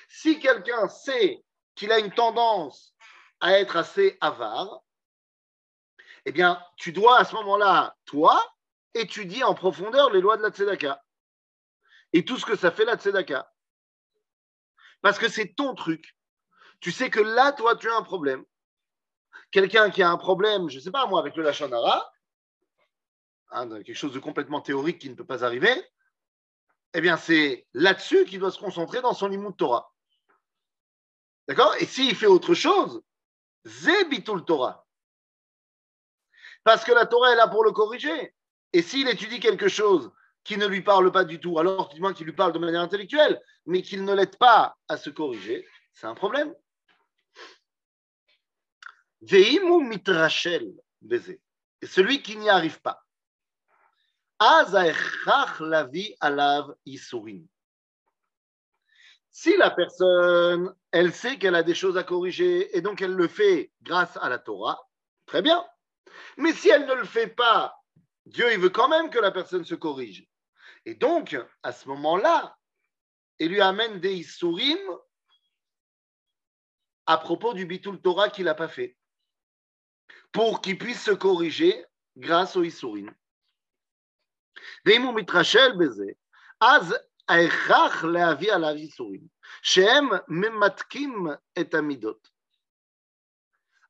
Si 0.09 0.39
quelqu'un 0.39 0.87
sait 0.87 1.45
qu'il 1.75 1.91
a 1.91 1.99
une 1.99 2.13
tendance 2.13 2.95
à 3.41 3.59
être 3.59 3.77
assez 3.77 4.17
avare, 4.21 4.85
eh 6.27 6.31
bien, 6.31 6.65
tu 6.77 6.93
dois 6.93 7.19
à 7.19 7.25
ce 7.25 7.35
moment-là, 7.35 7.97
toi, 8.05 8.41
étudier 8.95 9.43
en 9.43 9.55
profondeur 9.55 10.13
les 10.13 10.21
lois 10.21 10.37
de 10.37 10.43
la 10.43 10.51
tzedaka 10.51 11.03
et 12.13 12.25
tout 12.25 12.39
ce 12.39 12.47
que 12.47 12.55
ça 12.55 12.71
fait 12.71 12.85
la 12.85 12.95
tzedaka. 12.95 13.53
Parce 15.03 15.19
que 15.19 15.29
c'est 15.29 15.57
ton 15.57 15.75
truc. 15.75 16.17
Tu 16.79 16.93
sais 16.93 17.11
que 17.11 17.21
là, 17.21 17.51
toi, 17.51 17.75
tu 17.75 17.91
as 17.91 17.97
un 17.97 18.03
problème. 18.03 18.45
Quelqu'un 19.51 19.91
qui 19.91 20.05
a 20.05 20.09
un 20.09 20.19
problème, 20.19 20.71
je 20.71 20.77
ne 20.77 20.83
sais 20.83 20.93
pas 20.93 21.07
moi, 21.07 21.19
avec 21.19 21.35
le 21.35 21.43
lachonara, 21.43 22.14
hein, 23.55 23.69
quelque 23.83 23.95
chose 23.95 24.13
de 24.13 24.19
complètement 24.19 24.61
théorique 24.61 25.01
qui 25.01 25.09
ne 25.09 25.15
peut 25.15 25.25
pas 25.25 25.45
arriver, 25.45 25.75
eh 26.95 27.01
bien, 27.01 27.17
c'est 27.17 27.67
là-dessus 27.75 28.25
qu'il 28.25 28.39
doit 28.39 28.53
se 28.53 28.59
concentrer 28.59 29.03
dans 29.03 29.15
son 29.15 29.29
limud 29.29 29.57
Torah. 29.57 29.93
D'accord? 31.49 31.75
Et 31.81 31.87
s'il 31.87 32.15
fait 32.15 32.27
autre 32.27 32.55
chose, 32.55 33.03
Zébitul 33.65 34.45
Torah. 34.45 34.87
Parce 36.63 36.85
que 36.85 36.93
la 36.93 37.07
Torah 37.07 37.33
est 37.33 37.37
là 37.37 37.49
pour 37.49 37.65
le 37.65 37.73
corriger. 37.73 38.35
Et 38.73 38.83
s'il 38.83 39.09
étudie 39.09 39.41
quelque 39.41 39.69
chose 39.69 40.13
qui 40.45 40.57
ne 40.57 40.67
lui 40.67 40.83
parle 40.83 41.11
pas 41.11 41.25
du 41.25 41.41
tout, 41.41 41.59
alors 41.59 41.89
du 41.93 42.01
moins 42.01 42.15
qu'il 42.15 42.27
lui 42.27 42.33
parle 42.33 42.53
de 42.53 42.59
manière 42.59 42.81
intellectuelle, 42.81 43.41
mais 43.67 43.83
qu'il 43.83 44.05
ne 44.05 44.15
l'aide 44.15 44.37
pas 44.37 44.77
à 44.89 44.97
se 44.97 45.11
corriger, 45.11 45.67
c'est 45.95 46.07
un 46.07 46.15
problème. 46.15 46.55
Veimu 49.23 49.85
mitrachel 49.85 50.75
baiser. 51.01 51.41
Celui 51.83 52.23
qui 52.23 52.37
n'y 52.37 52.49
arrive 52.49 52.81
pas. 52.81 53.05
la 53.05 53.13
vie 53.13 53.13
alav 53.13 54.23
isurim. 54.23 54.24
Si 59.31 59.57
la 59.57 59.71
personne, 59.71 60.75
elle 60.91 61.13
sait 61.13 61.39
qu'elle 61.39 61.55
a 61.55 61.63
des 61.63 61.75
choses 61.75 61.97
à 61.97 62.05
corriger 62.05 62.77
et 62.77 62.81
donc 62.81 63.03
elle 63.03 63.15
le 63.15 63.29
fait 63.29 63.73
grâce 63.83 64.17
à 64.17 64.29
la 64.29 64.39
Torah, 64.39 64.89
très 65.27 65.43
bien. 65.43 65.65
Mais 66.37 66.53
si 66.53 66.69
elle 66.69 66.87
ne 66.87 66.95
le 66.95 67.05
fait 67.05 67.29
pas, 67.29 67.77
Dieu 68.27 68.53
il 68.53 68.59
veut 68.59 68.71
quand 68.71 68.89
même 68.89 69.11
que 69.11 69.19
la 69.19 69.31
personne 69.31 69.65
se 69.65 69.75
corrige. 69.75 70.27
Et 70.85 70.95
donc, 70.95 71.37
à 71.63 71.73
ce 71.73 71.89
moment-là, 71.89 72.57
il 73.39 73.49
lui 73.49 73.61
amène 73.61 74.01
des 74.01 74.15
Issourim 74.15 74.79
à 77.07 77.19
propos 77.19 77.55
du 77.55 77.67
Bitul 77.67 78.01
Torah 78.01 78.31
qu'il 78.31 78.45
n'a 78.45 78.55
pas 78.55 78.69
fait, 78.69 78.97
pour 80.33 80.61
qu'il 80.61 80.79
puisse 80.79 81.03
se 81.03 81.11
corriger 81.11 81.85
grâce 82.17 82.57
aux 82.57 82.63
Issourim. 82.63 83.15
Az 86.62 86.96
ההכרח 87.30 88.04
להביא 88.04 88.54
עליו 88.54 88.76
ייסורים, 88.76 89.22
שהם 89.62 90.10
ממתקים 90.28 91.28
את 91.60 91.74
המידות. 91.74 92.30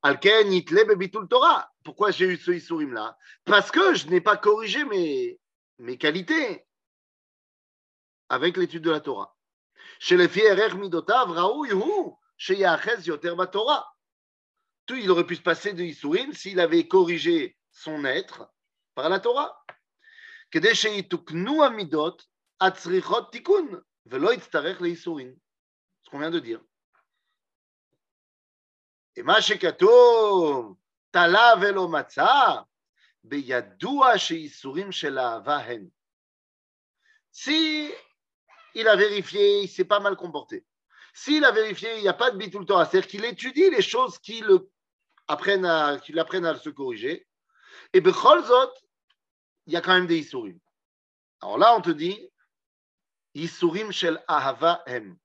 על 0.01 0.15
כן 0.21 0.51
יתלה 0.51 0.81
בביטול 0.89 1.27
תורה. 1.29 1.61
Pourquoi 1.83 2.11
j'ai 2.11 2.25
eu 2.25 2.38
ce 2.38 2.51
ייסורים 2.51 2.93
là 2.93 3.17
Parce 3.45 3.71
que 3.71 3.95
je 3.95 4.07
n'ai 4.07 4.21
pas 4.21 4.38
corrigé 4.38 4.83
mes, 4.83 5.39
mes 5.79 5.97
qualités 5.97 6.65
avec 8.29 8.57
l'étude 8.57 8.83
de 8.83 8.91
la 8.91 8.99
Torah. 8.99 9.35
שלפי 9.99 10.49
ערך 10.49 10.73
מידותיו 10.73 11.27
ראוי 11.29 11.69
הוא 11.69 12.17
שיאחז 12.38 13.07
יותר 13.07 13.35
בתורה. 13.35 13.81
Tout, 14.85 14.95
il 14.95 15.11
aurait 15.11 15.25
pu 15.25 15.35
se 15.35 15.41
passer 15.41 15.73
de 15.73 15.83
ייסורים 15.83 16.33
s'il 16.33 16.59
avait 16.59 16.88
corrigé 16.88 17.57
son 17.71 18.05
être 18.05 18.49
par 18.95 19.09
la 19.09 19.19
Torah. 19.19 19.62
כדי 20.53 20.75
שיתוקנו 20.75 21.63
המידות 21.63 22.29
Atzrichot 22.59 23.31
tikun, 23.31 23.81
velo 24.05 24.31
itztarech 24.31 24.81
leisurin. 24.81 25.33
Ce 26.03 26.09
qu'on 26.09 26.19
vient 26.19 26.29
de 26.29 26.39
dire. 26.39 26.61
Et 29.15 29.23
ma 29.23 29.39
shekatov, 29.39 30.75
tala 31.11 31.55
velo 31.55 31.88
matza, 31.88 32.67
beyadua 33.23 34.17
sheisurim 34.17 34.91
shel 34.91 35.15
vahen. 35.45 35.89
Si 37.31 37.91
il 38.75 38.88
a 38.88 38.95
vérifié, 38.97 39.61
il 39.61 39.69
s'est 39.69 39.85
pas 39.85 40.01
mal 40.01 40.17
comporté. 40.17 40.65
S'il 41.13 41.45
a 41.45 41.51
vérifié, 41.51 41.95
il 41.97 42.01
n'y 42.01 42.07
a 42.07 42.13
pas 42.13 42.31
de 42.31 42.38
bitul 42.38 42.65
Torah, 42.65 42.85
c'est-à-dire 42.85 43.09
qu'il 43.09 43.25
étudie 43.25 43.69
les 43.69 43.81
choses 43.81 44.19
qui 44.19 44.43
l'apprennent 45.27 45.65
à, 45.65 45.97
qui 45.97 46.11
l'apprennent 46.11 46.45
à 46.45 46.55
se 46.57 46.69
corriger. 46.69 47.25
Et 47.93 48.01
becholzot, 48.01 48.71
il 49.67 49.73
y 49.73 49.77
a 49.77 49.81
quand 49.81 49.93
même 49.93 50.07
des 50.07 50.17
isurim. 50.17 50.59
Alors 51.41 51.57
là, 51.57 51.75
on 51.75 51.81
te 51.81 51.91
dit, 51.91 52.29
ייסורים 53.35 53.91
של 53.91 54.17
אהבה 54.29 54.75
הם. 54.88 55.15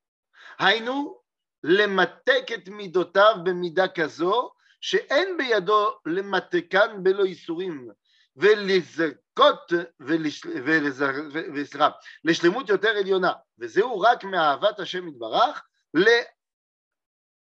היינו, 0.59 1.21
למתק 1.65 2.47
את 2.55 2.69
מידותיו 2.69 3.37
במידה 3.45 3.89
כזו 3.89 4.53
שאין 4.81 5.37
בידו 5.37 5.99
למתקן 6.07 7.03
בלא 7.03 7.25
ייסורים 7.25 7.89
ולזכות 8.37 9.73
לשלמות 12.25 12.69
יותר 12.69 12.89
עליונה 12.89 13.33
וזהו 13.59 14.01
רק 14.01 14.25
מאהבת 14.25 14.81
השם 14.81 15.09
יתברך 15.09 15.67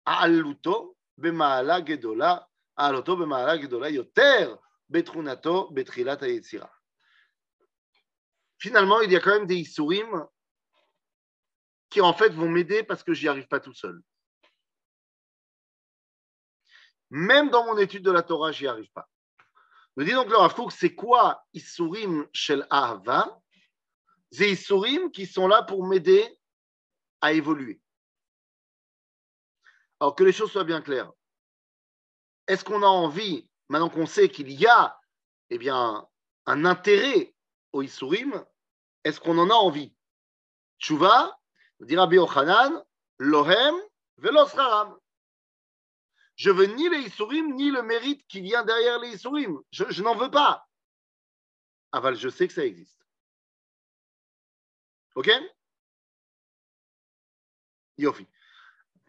להעלותו 0.07 0.93
במעלה 1.17 1.79
גדולה, 1.79 2.37
העלותו 2.77 3.17
במעלה 3.17 3.57
גדולה 3.57 3.89
יותר 3.89 4.55
בתכונתו 4.89 5.69
בתחילת 5.73 6.23
היצירה. 6.23 6.67
Finalement, 8.58 9.00
il 9.00 9.10
y 9.12 9.16
a 9.16 9.20
quand 9.20 9.34
même 9.34 9.46
des 9.46 9.56
isurim 9.56 10.26
qui 11.90 12.00
en 12.00 12.12
fait 12.12 12.30
vont 12.30 12.48
m'aider 12.48 12.82
parce 12.82 13.02
que 13.02 13.14
j'y 13.14 13.28
arrive 13.28 13.46
pas 13.46 13.60
tout 13.60 13.74
seul. 13.74 14.00
Même 17.10 17.50
dans 17.50 17.64
mon 17.66 17.78
étude 17.78 18.02
de 18.02 18.10
la 18.10 18.22
Torah, 18.22 18.52
j'y 18.52 18.66
arrive 18.66 18.90
pas. 18.92 19.08
Me 19.96 20.04
dit 20.04 20.12
donc 20.12 20.28
le 20.28 20.36
Rafouk, 20.36 20.72
c'est 20.72 20.94
quoi 20.94 21.44
Isurim 21.54 22.26
Shel 22.32 22.66
Ahava? 22.70 23.40
C'est 24.30 24.50
Isurim 24.50 25.10
qui 25.10 25.26
sont 25.26 25.46
là 25.46 25.62
pour 25.62 25.86
m'aider 25.86 26.38
à 27.20 27.32
évoluer. 27.32 27.80
Alors 30.00 30.14
que 30.14 30.24
les 30.24 30.32
choses 30.32 30.50
soient 30.50 30.64
bien 30.64 30.82
claires. 30.82 31.12
Est-ce 32.46 32.64
qu'on 32.64 32.82
a 32.82 32.86
envie, 32.86 33.48
maintenant 33.68 33.88
qu'on 33.88 34.06
sait 34.06 34.28
qu'il 34.28 34.50
y 34.50 34.66
a 34.66 34.98
eh 35.50 35.58
bien, 35.58 36.06
un 36.46 36.64
intérêt 36.64 37.35
est-ce 37.82 39.20
qu'on 39.20 39.38
en 39.38 39.50
a 39.50 39.54
envie? 39.54 39.94
Chouva, 40.78 41.38
Dit 41.80 41.96
Rabbi 41.96 42.16
Yochanan, 42.16 42.84
Lohem 43.18 43.74
velosraram. 44.18 44.98
Je 46.36 46.50
veux 46.50 46.66
ni 46.66 46.88
les 46.88 47.06
Isurim, 47.06 47.54
ni 47.54 47.70
le 47.70 47.82
mérite 47.82 48.26
qui 48.26 48.40
vient 48.40 48.64
derrière 48.64 48.98
les 48.98 49.14
Isurim. 49.14 49.58
Je, 49.70 49.84
je 49.88 50.02
n'en 50.02 50.14
veux 50.14 50.30
pas. 50.30 50.66
Aval, 51.92 52.14
je 52.16 52.28
sais 52.28 52.46
que 52.46 52.54
ça 52.54 52.64
existe. 52.64 53.00
Ok? 55.14 55.30
Yofi. 57.96 58.26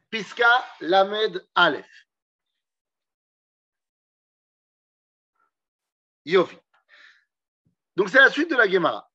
Piska 0.10 0.66
Lamed 0.80 1.46
Aleph. 1.56 2.08
Yofi. 6.26 6.58
Donc 7.98 8.10
c'est 8.10 8.20
la 8.20 8.30
suite 8.30 8.52
de 8.52 8.56
la 8.56 8.70
Gemara. 8.70 9.10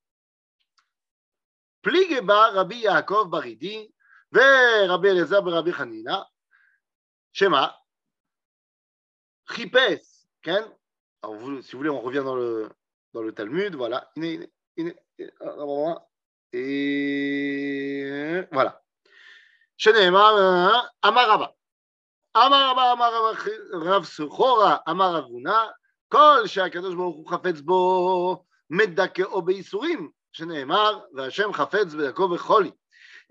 Pligeba 1.81 2.49
Rabbi 2.49 2.79
Yaakov 2.79 3.29
Baridi, 3.29 3.89
ve 4.29 4.87
Rabbi 4.89 5.07
Eleza 5.07 5.39
ben 5.41 5.53
Rabbi 5.53 5.71
Hanina, 5.71 6.27
Shema, 7.31 7.79
Chipes, 9.49 10.27
Ken. 10.41 10.65
Alors 11.21 11.39
si 11.61 11.71
vous 11.71 11.77
voulez, 11.77 11.89
on 11.89 12.01
revient 12.01 12.23
dans 12.25 12.35
le, 12.35 12.69
dans 13.13 13.21
le 13.21 13.31
Talmud, 13.33 13.73
voilà. 13.75 14.11
Et 14.17 14.49
voilà. 18.51 18.83
Shenema, 19.77 20.89
Amaraba. 21.01 21.55
Amaraba, 22.33 22.91
Amaraba, 22.91 23.37
Rav 23.71 24.03
Sochora, 24.03 24.83
Amaravuna, 24.85 25.73
Kol, 26.09 26.47
Shakadosh 26.47 26.97
Baruch 26.97 27.25
Hu 27.25 28.43
ברוך 28.72 28.80
הוא 28.80 28.88
חפץ 28.88 28.98
בו 28.98 29.02
מדכאו 29.10 29.42
בייסורים, 29.42 30.10
שנאמר, 30.32 31.00
והשם 31.14 31.52
חפץ 31.52 31.94
בדרכו 31.94 32.28
בחולי. 32.28 32.70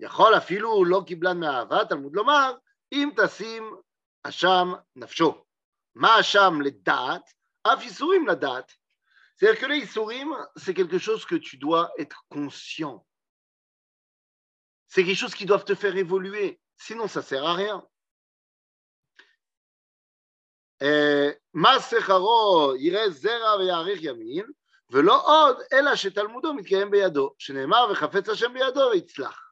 יכול 0.00 0.36
אפילו 0.36 0.84
לא 0.84 1.02
קיבלן 1.06 1.40
מאהבה, 1.40 1.84
תלמוד 1.84 2.16
לומר, 2.16 2.54
אם 2.92 3.10
תשים 3.16 3.76
אשם 4.22 4.72
נפשו. 4.96 5.44
מה 5.94 6.20
אשם 6.20 6.60
לדעת? 6.64 7.22
אף 7.62 7.82
ייסורים 7.82 8.26
לדעת. 8.26 8.72
C'est-à-dire 9.38 9.60
que 9.60 9.66
les 9.66 9.84
isurim, 9.84 10.30
c'est 10.56 10.74
quelque 10.74 10.98
chose 10.98 11.24
que 11.24 11.36
tu 11.36 11.58
dois 11.58 11.92
être 11.96 12.24
conscient. 12.28 13.06
C'est 14.88 15.04
quelque 15.04 15.22
chose 15.22 15.34
qui 15.34 15.46
doit 15.46 15.60
te 15.60 15.76
faire 15.76 15.96
évoluer. 15.96 16.58
Sinon, 16.76 17.06
ça 17.06 17.20
ne 17.20 17.24
sert 17.24 17.44
à 17.44 17.54
rien. 17.54 17.80
מה 21.54 21.80
שכרו 21.80 22.72
יראה 22.78 23.10
זרע 23.10 23.56
ויאריך 23.56 24.02
ימים, 24.02 24.46
ולא 24.92 25.26
עוד, 25.26 25.56
אלא 25.72 25.96
שתלמודו 25.96 26.54
מתקיים 26.54 26.90
בידו, 26.90 27.34
שנאמר 27.38 27.86
וחפץ 27.90 28.28
השם 28.28 28.52
בידו 28.52 28.90
ויצלח. 28.92 29.44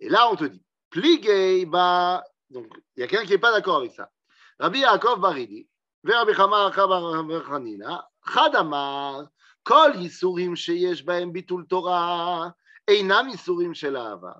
Et 0.00 0.08
là, 0.08 0.28
on 0.28 0.36
te 0.36 0.44
dit, 0.44 0.64
pligay 0.90 1.64
ba. 1.64 2.24
Donc, 2.50 2.66
il 2.96 3.00
y 3.00 3.02
a 3.04 3.06
quelqu'un 3.06 3.24
qui 3.24 3.32
n'est 3.32 3.38
pas 3.38 3.52
d'accord 3.52 3.76
avec 3.76 3.92
ça. 3.92 4.10
Rabbi 4.58 4.80
Yaakov 4.80 5.20
Baridi, 5.20 5.66
ורבי 6.04 6.34
חמא 6.34 6.68
בר 6.68 7.42
חנינא, 7.44 7.96
חד 8.24 8.56
אמר, 8.60 9.22
כל 9.62 9.90
ייסורים 9.94 10.56
שיש 10.56 11.04
בהם 11.04 11.32
ביטול 11.32 11.64
תורה 11.68 12.48
אינם 12.88 13.28
ייסורים 13.30 13.74
של 13.74 13.96
אהבה, 13.96 14.32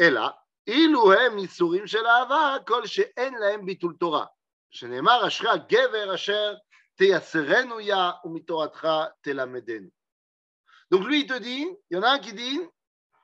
אלא 0.00 0.28
אילו 0.66 1.12
הם 1.12 1.38
ייסורים 1.38 1.86
של 1.86 2.06
אהבה, 2.06 2.56
כל 2.66 2.86
שאין 2.86 3.34
להם 3.34 3.66
ביטול 3.66 3.94
תורה, 4.00 4.24
שנאמר 4.70 5.26
אשרי 5.26 5.50
הגבר 5.50 6.14
אשר 6.14 6.54
donc 10.91 11.05
lui, 11.07 11.21
il 11.21 11.27
te 11.27 11.39
dit, 11.39 11.67
il 11.89 11.95
y 11.95 11.97
en 11.97 12.03
a 12.03 12.09
un 12.09 12.19
qui 12.19 12.33
dit, 12.33 12.61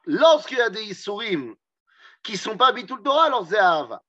lorsqu'il 0.05 0.57
y 0.57 0.61
a 0.61 0.69
des 0.69 0.83
Issourim 0.83 1.55
qui 2.23 2.31
ne 2.33 2.37
sont 2.37 2.57
pas 2.57 2.67
habités 2.67 2.95
Torah, 3.03 3.25
alors 3.25 3.45
Zéhav. 3.45 3.99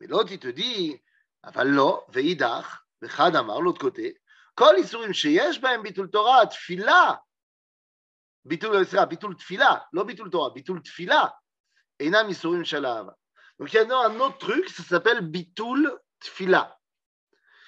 Mais 0.00 0.06
l'autre, 0.06 0.32
il 0.32 0.38
te 0.38 0.48
dit, 0.48 1.02
Avallo, 1.42 2.04
Veidach, 2.08 2.66
Vechadamar, 3.00 3.62
l'autre 3.62 3.80
côté, 3.80 4.20
Kol 4.54 4.78
Issourim 4.80 5.12
Sheyesh, 5.12 5.60
Bahem 5.60 5.82
Bitul 5.82 6.10
Torah, 6.10 6.46
Tfila, 6.46 7.22
Bitul 8.44 8.82
Israël, 8.82 9.08
Bitul 9.08 9.36
Tfila, 9.36 9.88
non 9.92 10.04
Bitul 10.04 10.30
Torah, 10.30 10.50
Bitul 10.50 10.82
Tfila, 10.82 11.34
Enam 12.00 12.28
Issourim 12.28 12.64
Shalav. 12.64 13.14
Donc 13.58 13.72
il 13.72 13.76
y 13.76 13.80
en 13.80 13.90
a 13.90 14.08
un 14.08 14.20
autre 14.20 14.38
truc, 14.38 14.68
ça 14.68 14.82
s'appelle 14.82 15.22
Bitul 15.22 15.98
Tfila. 16.20 16.77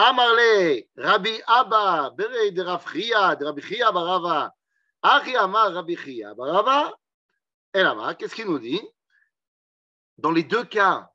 Amarle, 0.00 0.84
Rabbi 0.96 1.40
Abba, 1.46 2.10
Bere 2.10 2.50
de 2.50 2.62
Rafria, 2.62 3.36
de 3.36 3.44
Rabbi 3.44 3.62
Chia 3.62 3.92
Barava, 3.92 4.52
Achi 5.02 5.36
Amar 5.36 5.72
Rabbi 5.72 5.96
Chia 5.96 6.34
Barava, 6.34 6.94
et 7.72 7.82
là 7.82 8.14
qu'est-ce 8.14 8.34
qu'il 8.34 8.46
nous 8.46 8.58
dit 8.58 8.82
Dans 10.18 10.32
les 10.32 10.44
deux 10.44 10.64
cas, 10.64 11.10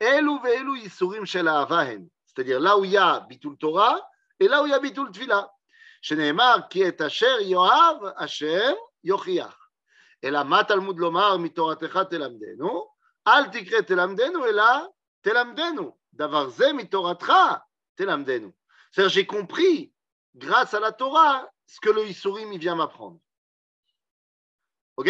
Elu 0.00 0.38
ve'elu 0.42 0.78
yisurim 0.80 1.26
shel 1.26 1.48
Avahen, 1.48 2.08
c'est-à-dire 2.24 2.58
là 2.60 2.78
où 2.78 2.84
il 2.84 2.92
y 2.92 2.96
a 2.96 3.20
Bitul 3.20 3.58
Torah 3.58 4.00
et 4.38 4.48
là 4.48 4.62
où 4.62 4.66
il 4.66 4.70
y 4.70 4.72
a 4.72 4.78
Bitul 4.78 5.10
Tfila. 5.10 5.50
שנאמר 6.02 6.54
כי 6.70 6.88
את 6.88 7.00
אשר 7.00 7.40
יאהב 7.40 7.96
השם 8.16 8.72
יוכיח. 9.04 9.68
אלא 10.24 10.42
מה 10.42 10.64
תלמוד 10.64 10.98
לומר 10.98 11.36
מתורתך 11.36 11.98
תלמדנו? 12.10 12.86
אל 13.26 13.48
תקרא 13.48 13.80
תלמדנו 13.80 14.46
אלא 14.46 14.64
תלמדנו. 15.20 15.96
דבר 16.14 16.48
זה 16.48 16.72
מתורתך 16.72 17.32
תלמדנו. 17.94 18.50
C'est-à-dire 18.92 19.08
j'ai 19.08 19.26
compris 19.26 19.92
grâce 20.36 20.74
à 20.74 20.80
la 20.80 20.92
Torah 20.92 21.48
ce 21.66 21.80
que 21.80 21.90
le 21.90 22.06
Isurim 22.06 22.52
il 22.52 22.58
vient 22.58 22.74
m'apprendre. 22.74 23.20
Ok 24.96 25.08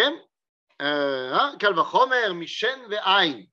קל 1.59 1.79
וחומר 1.79 2.33
משן 2.33 2.81
ועין. 2.91 3.47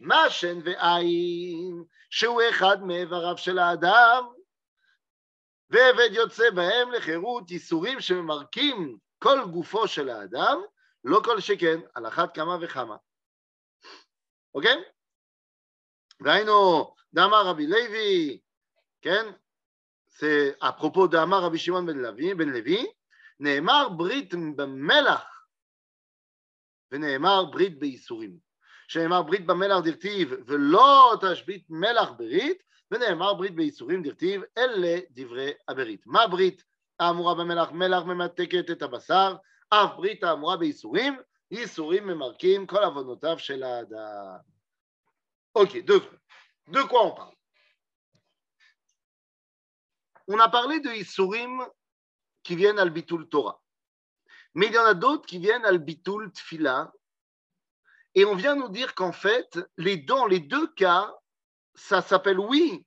מה 0.00 0.30
שן 0.30 0.58
ועין 0.64 1.84
שהוא 2.10 2.42
אחד 2.50 2.82
מאיבריו 2.82 3.38
של 3.38 3.58
האדם, 3.58 4.24
ועבד 5.70 6.10
יוצא 6.12 6.50
בהם 6.50 6.92
לחירות 6.92 7.50
ייסורים 7.50 8.00
שממרקים 8.00 8.98
כל 9.18 9.38
גופו 9.52 9.88
של 9.88 10.08
האדם, 10.08 10.60
לא 11.04 11.20
כל 11.24 11.40
שכן, 11.40 11.80
על 11.94 12.06
אחת 12.06 12.34
כמה 12.34 12.56
וכמה. 12.60 12.96
אוקיי? 14.54 14.82
והיינו, 16.22 16.90
דאמר 17.14 17.46
רבי 17.46 17.66
לוי, 17.66 18.38
כן? 19.02 19.26
זה 20.18 20.50
אפרופו 20.58 21.06
דאמר 21.06 21.38
רבי 21.42 21.58
שמעון 21.58 21.86
בן 21.86 21.98
לוי, 21.98 22.34
בן 22.34 22.48
לוי, 22.48 22.86
נאמר 23.40 23.88
ברית 23.88 24.34
במלח 24.34 25.24
ונאמר 26.92 27.44
ברית 27.44 27.78
בייסורים. 27.78 28.38
שנאמר 28.88 29.22
ברית 29.22 29.46
במלח 29.46 29.84
דכתיב 29.84 30.32
ולא 30.46 31.14
תשבית 31.20 31.64
מלח 31.70 32.10
ברית, 32.18 32.62
ונאמר 32.90 33.34
ברית 33.34 33.54
בייסורים 33.54 34.02
דכתיב 34.02 34.42
אלה 34.58 34.98
דברי 35.10 35.52
הברית. 35.68 36.06
מה 36.06 36.26
ברית 36.26 36.64
האמורה 37.00 37.34
במלח? 37.34 37.70
מלח 37.70 38.02
ממתקת 38.02 38.70
את 38.70 38.82
הבשר, 38.82 39.36
אף 39.70 39.90
ברית 39.96 40.24
האמורה 40.24 40.56
בייסורים, 40.56 41.16
ייסורים 41.50 42.06
ממרקים 42.06 42.66
כל 42.66 42.84
עוונותיו 42.84 43.38
של 43.38 43.62
האדם. 43.62 44.51
Ok, 45.53 45.83
De 45.85 46.81
quoi 46.83 47.05
on 47.05 47.11
parle? 47.11 47.35
On 50.27 50.39
a 50.39 50.49
parlé 50.49 50.79
de 50.79 50.89
Isurim 50.89 51.67
qui 52.43 52.55
viennent 52.55 52.79
al 52.79 52.89
Bitul 52.89 53.27
Torah. 53.29 53.61
Mais 54.55 54.67
il 54.67 54.73
y 54.73 54.77
en 54.77 54.85
a 54.85 54.93
d'autres 54.93 55.25
qui 55.25 55.39
viennent 55.39 55.65
al 55.65 55.79
Bitul 55.79 56.31
Tfila, 56.31 56.91
Et 58.15 58.25
on 58.25 58.35
vient 58.35 58.55
nous 58.55 58.69
dire 58.69 58.95
qu'en 58.95 59.11
fait, 59.11 59.59
les, 59.77 59.97
dans 59.97 60.25
les 60.25 60.39
deux 60.39 60.67
cas, 60.73 61.13
ça 61.75 62.01
s'appelle 62.01 62.39
oui, 62.39 62.85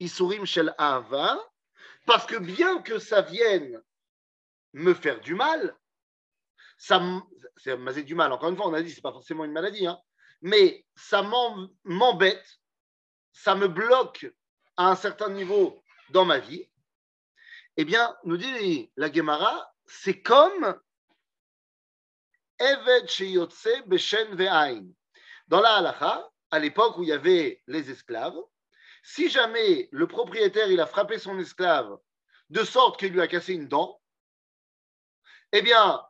Isurim 0.00 0.44
Shel 0.44 0.74
Ava, 0.78 1.38
parce 2.04 2.26
que 2.26 2.36
bien 2.36 2.82
que 2.82 2.98
ça 2.98 3.22
vienne 3.22 3.82
me 4.72 4.94
faire 4.94 5.20
du 5.20 5.34
mal, 5.34 5.76
ça 6.78 7.02
c'est 7.56 7.76
m'aser 7.76 8.02
du 8.02 8.14
mal, 8.14 8.32
encore 8.32 8.50
une 8.50 8.56
fois, 8.56 8.68
on 8.68 8.74
a 8.74 8.82
dit, 8.82 8.90
c'est 8.90 9.00
pas 9.02 9.12
forcément 9.12 9.44
une 9.44 9.52
maladie, 9.52 9.86
hein, 9.86 9.98
mais 10.46 10.86
ça 10.94 11.22
m'embête, 11.84 12.60
ça 13.32 13.56
me 13.56 13.66
bloque 13.66 14.32
à 14.76 14.90
un 14.90 14.94
certain 14.94 15.28
niveau 15.28 15.82
dans 16.10 16.24
ma 16.24 16.38
vie, 16.38 16.70
eh 17.76 17.84
bien, 17.84 18.16
nous 18.22 18.36
dit 18.36 18.92
la 18.96 19.12
Gemara, 19.12 19.74
c'est 19.86 20.22
comme 20.22 20.80
dans 25.48 25.60
la 25.60 25.74
halacha, 25.74 26.30
à 26.52 26.58
l'époque 26.60 26.96
où 26.96 27.02
il 27.02 27.08
y 27.08 27.12
avait 27.12 27.60
les 27.66 27.90
esclaves, 27.90 28.38
si 29.02 29.28
jamais 29.28 29.88
le 29.90 30.06
propriétaire 30.06 30.70
il 30.70 30.78
a 30.78 30.86
frappé 30.86 31.18
son 31.18 31.40
esclave 31.40 31.98
de 32.50 32.62
sorte 32.62 33.00
qu'il 33.00 33.12
lui 33.12 33.20
a 33.20 33.26
cassé 33.26 33.52
une 33.52 33.66
dent, 33.66 34.00
eh 35.50 35.62
bien, 35.62 36.00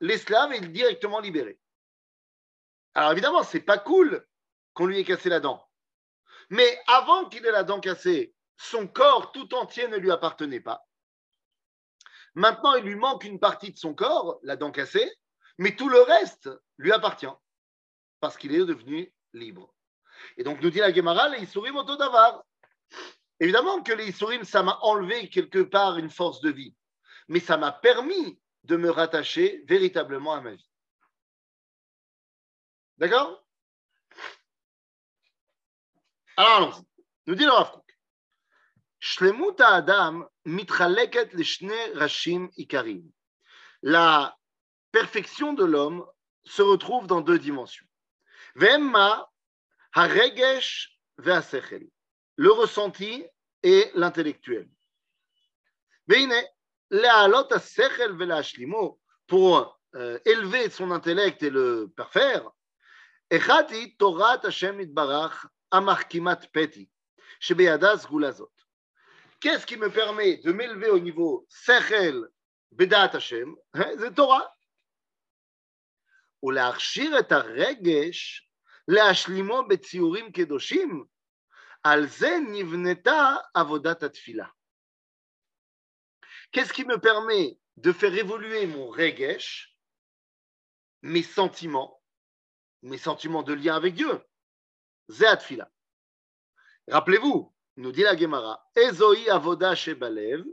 l'esclave 0.00 0.52
est 0.52 0.66
directement 0.66 1.20
libéré. 1.20 1.60
Alors 2.98 3.12
évidemment, 3.12 3.44
c'est 3.44 3.60
pas 3.60 3.78
cool 3.78 4.26
qu'on 4.74 4.86
lui 4.86 4.98
ait 4.98 5.04
cassé 5.04 5.28
la 5.28 5.38
dent. 5.38 5.64
Mais 6.50 6.80
avant 6.88 7.28
qu'il 7.28 7.46
ait 7.46 7.52
la 7.52 7.62
dent 7.62 7.78
cassée, 7.78 8.34
son 8.56 8.88
corps 8.88 9.30
tout 9.30 9.54
entier 9.54 9.86
ne 9.86 9.98
lui 9.98 10.10
appartenait 10.10 10.58
pas. 10.58 10.84
Maintenant, 12.34 12.74
il 12.74 12.82
lui 12.82 12.96
manque 12.96 13.22
une 13.22 13.38
partie 13.38 13.70
de 13.70 13.78
son 13.78 13.94
corps, 13.94 14.40
la 14.42 14.56
dent 14.56 14.72
cassée, 14.72 15.08
mais 15.58 15.76
tout 15.76 15.88
le 15.88 16.00
reste 16.00 16.50
lui 16.76 16.90
appartient 16.90 17.30
parce 18.18 18.36
qu'il 18.36 18.52
est 18.52 18.66
devenu 18.66 19.14
libre. 19.32 19.72
Et 20.36 20.42
donc, 20.42 20.60
nous 20.60 20.70
dit 20.70 20.80
la 20.80 20.92
Gemara, 20.92 21.28
les 21.28 21.44
Isurim 21.44 21.80
davar. 21.84 22.42
Évidemment 23.38 23.80
que 23.80 23.92
les 23.92 24.10
ça 24.44 24.64
m'a 24.64 24.76
enlevé 24.82 25.28
quelque 25.28 25.62
part 25.62 25.98
une 25.98 26.10
force 26.10 26.40
de 26.40 26.50
vie, 26.50 26.74
mais 27.28 27.38
ça 27.38 27.58
m'a 27.58 27.70
permis 27.70 28.40
de 28.64 28.76
me 28.76 28.90
rattacher 28.90 29.62
véritablement 29.68 30.34
à 30.34 30.40
ma 30.40 30.54
vie. 30.54 30.67
D'accord? 32.98 33.46
Alors, 36.36 36.56
allons-y. 36.56 36.84
Nous 37.26 37.34
dit 37.34 37.44
le 37.44 37.50
Rav 37.50 37.70
Kook. 37.70 37.98
Shlemut 38.98 39.60
Adam 39.60 40.28
mitchaleket 40.44 41.32
leshne 41.34 41.72
rashim 41.94 42.48
ikarim. 42.56 43.08
La 43.82 44.36
perfection 44.90 45.52
de 45.52 45.64
l'homme 45.64 46.04
se 46.42 46.62
retrouve 46.62 47.06
dans 47.06 47.20
deux 47.20 47.38
dimensions. 47.38 47.86
Vemma 48.56 49.30
haregesh 49.92 50.98
ve'asechel. 51.18 51.88
Le 52.36 52.50
ressenti 52.50 53.24
et 53.62 53.90
l'intellectuel. 53.94 54.68
Veine 56.08 56.34
le'alot 56.90 57.52
asechel 57.52 58.16
ve'lashlimo 58.16 58.98
pour 59.26 59.80
euh, 59.94 60.18
élever 60.24 60.70
son 60.70 60.90
intellect 60.90 61.42
et 61.42 61.50
le 61.50 61.92
parfaire. 61.94 62.50
Echati 63.31 63.97
Torah 63.97 64.39
Hashem 64.43 64.79
itbarach 64.79 65.45
amarkimat 65.71 66.47
peti. 66.51 66.89
Qu'est-ce 69.39 69.65
qui 69.65 69.77
me 69.77 69.89
permet 69.89 70.37
de 70.37 70.51
m'élever 70.51 70.89
au 70.89 70.99
niveau 70.99 71.45
Sechel 71.49 72.27
Bedat 72.71 73.11
Hashem 73.13 73.55
C'est 73.73 74.15
Torah. 74.15 74.49
ולהכשיר 76.43 77.19
את 77.19 77.31
הרגש 77.31 78.49
להשלימו 78.87 79.63
בציורים 79.67 80.31
קדושים, 80.31 81.05
על 81.83 82.07
זה 82.07 82.37
נבנתה 82.51 83.35
עבודת 83.53 84.03
התפילה. 84.03 84.47
Qu'est-ce 86.51 86.73
qui 86.73 86.83
me 86.83 86.97
permet 86.97 87.57
de 87.77 87.91
faire 87.91 88.13
évoluer 88.13 88.67
mon 88.67 88.89
regesh, 88.89 89.75
mes 91.01 91.23
sentiments, 91.23 91.96
mes 92.82 92.98
sentiments 92.98 93.42
de 93.42 93.52
lien 93.52 93.74
avec 93.74 93.94
Dieu 93.94 94.20
C'est 95.08 95.26
atfila. 95.26 95.70
Rappelez-vous, 96.88 97.54
nous 97.76 97.92
dit 97.92 98.02
la 98.02 98.16
Gemara, 98.16 98.66
Ezoi 98.74 99.30
avoda 99.30 99.74
shebalev, 99.74 100.44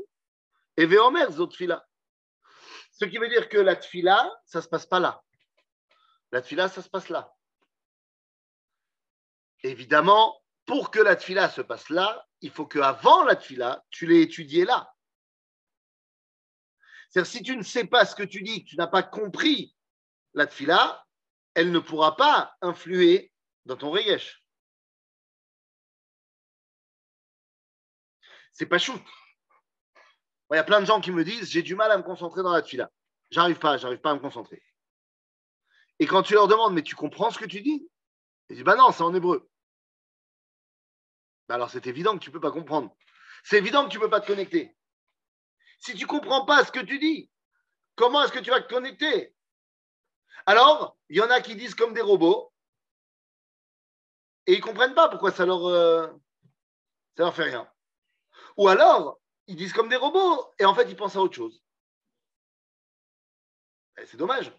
veomer 0.77 1.31
zotfila. 1.31 1.87
Ce 2.91 3.05
qui 3.05 3.17
veut 3.17 3.27
dire 3.27 3.49
que 3.49 3.57
la 3.57 3.75
tfila, 3.75 4.31
ça 4.45 4.59
ne 4.59 4.63
se 4.63 4.69
passe 4.69 4.85
pas 4.85 4.99
là. 4.99 5.21
La 6.31 6.41
tfila, 6.41 6.69
ça 6.69 6.81
se 6.81 6.89
passe 6.89 7.09
là. 7.09 7.33
Évidemment, 9.63 10.41
pour 10.65 10.91
que 10.91 10.99
la 10.99 11.15
tfila 11.15 11.49
se 11.49 11.61
passe 11.61 11.89
là, 11.89 12.25
il 12.41 12.51
faut 12.51 12.65
qu'avant 12.65 13.23
la 13.23 13.35
tfila, 13.35 13.83
tu 13.89 14.05
l'aies 14.05 14.21
étudié 14.21 14.65
là. 14.65 14.93
C'est-à-dire, 17.09 17.31
si 17.31 17.43
tu 17.43 17.57
ne 17.57 17.63
sais 17.63 17.85
pas 17.85 18.05
ce 18.05 18.15
que 18.15 18.23
tu 18.23 18.41
dis, 18.43 18.63
que 18.63 18.69
tu 18.69 18.77
n'as 18.77 18.87
pas 18.87 19.03
compris 19.03 19.75
la 20.33 20.47
tfila, 20.47 21.04
elle 21.55 21.71
ne 21.71 21.79
pourra 21.79 22.15
pas 22.15 22.55
influer 22.61 23.33
dans 23.65 23.77
ton 23.77 23.89
regesh. 23.89 24.43
C'est 28.53 28.67
pas 28.67 28.77
chou. 28.77 28.93
Il 30.51 30.55
y 30.55 30.59
a 30.59 30.63
plein 30.63 30.79
de 30.79 30.85
gens 30.85 31.01
qui 31.01 31.11
me 31.11 31.23
disent 31.23 31.49
j'ai 31.49 31.63
du 31.63 31.75
mal 31.75 31.91
à 31.91 31.97
me 31.97 32.03
concentrer 32.03 32.43
dans 32.43 32.53
la 32.53 32.61
tfila. 32.61 32.91
J'arrive 33.31 33.57
pas, 33.57 33.77
j'arrive 33.77 33.99
pas 33.99 34.11
à 34.11 34.13
me 34.13 34.19
concentrer. 34.19 34.61
Et 35.99 36.05
quand 36.05 36.23
tu 36.23 36.33
leur 36.33 36.47
demandes, 36.47 36.73
mais 36.73 36.83
tu 36.83 36.95
comprends 36.95 37.31
ce 37.31 37.39
que 37.39 37.45
tu 37.45 37.61
dis? 37.61 37.89
Ils 38.49 38.55
disent, 38.55 38.65
bah 38.65 38.75
non, 38.75 38.91
c'est 38.91 39.01
en 39.01 39.13
hébreu. 39.13 39.49
Bah 41.47 41.55
alors 41.55 41.69
c'est 41.69 41.87
évident 41.87 42.17
que 42.17 42.23
tu 42.23 42.29
ne 42.29 42.33
peux 42.33 42.39
pas 42.39 42.51
comprendre. 42.51 42.95
C'est 43.43 43.57
évident 43.57 43.85
que 43.85 43.89
tu 43.89 43.97
ne 43.97 44.03
peux 44.03 44.09
pas 44.09 44.21
te 44.21 44.27
connecter. 44.27 44.75
Si 45.79 45.93
tu 45.93 46.03
ne 46.03 46.07
comprends 46.07 46.45
pas 46.45 46.63
ce 46.65 46.71
que 46.71 46.79
tu 46.79 46.99
dis, 46.99 47.29
comment 47.95 48.23
est-ce 48.23 48.31
que 48.31 48.39
tu 48.39 48.49
vas 48.49 48.61
te 48.61 48.73
connecter? 48.73 49.34
Alors, 50.45 50.97
il 51.09 51.17
y 51.17 51.21
en 51.21 51.29
a 51.29 51.41
qui 51.41 51.55
disent 51.55 51.75
comme 51.75 51.93
des 51.93 52.01
robots 52.01 52.51
et 54.47 54.53
ils 54.53 54.59
ne 54.59 54.63
comprennent 54.63 54.93
pas 54.93 55.09
pourquoi 55.09 55.31
ça 55.31 55.45
leur, 55.45 55.65
euh, 55.65 56.07
leur 57.17 57.33
fait 57.33 57.43
rien. 57.43 57.69
Ou 58.57 58.67
alors, 58.67 59.19
ils 59.47 59.55
disent 59.55 59.73
comme 59.73 59.89
des 59.89 59.95
robots 59.95 60.53
et 60.59 60.65
en 60.65 60.75
fait, 60.75 60.89
ils 60.89 60.95
pensent 60.95 61.15
à 61.15 61.21
autre 61.21 61.35
chose. 61.35 61.63
C'est 64.05 64.17
dommage. 64.17 64.51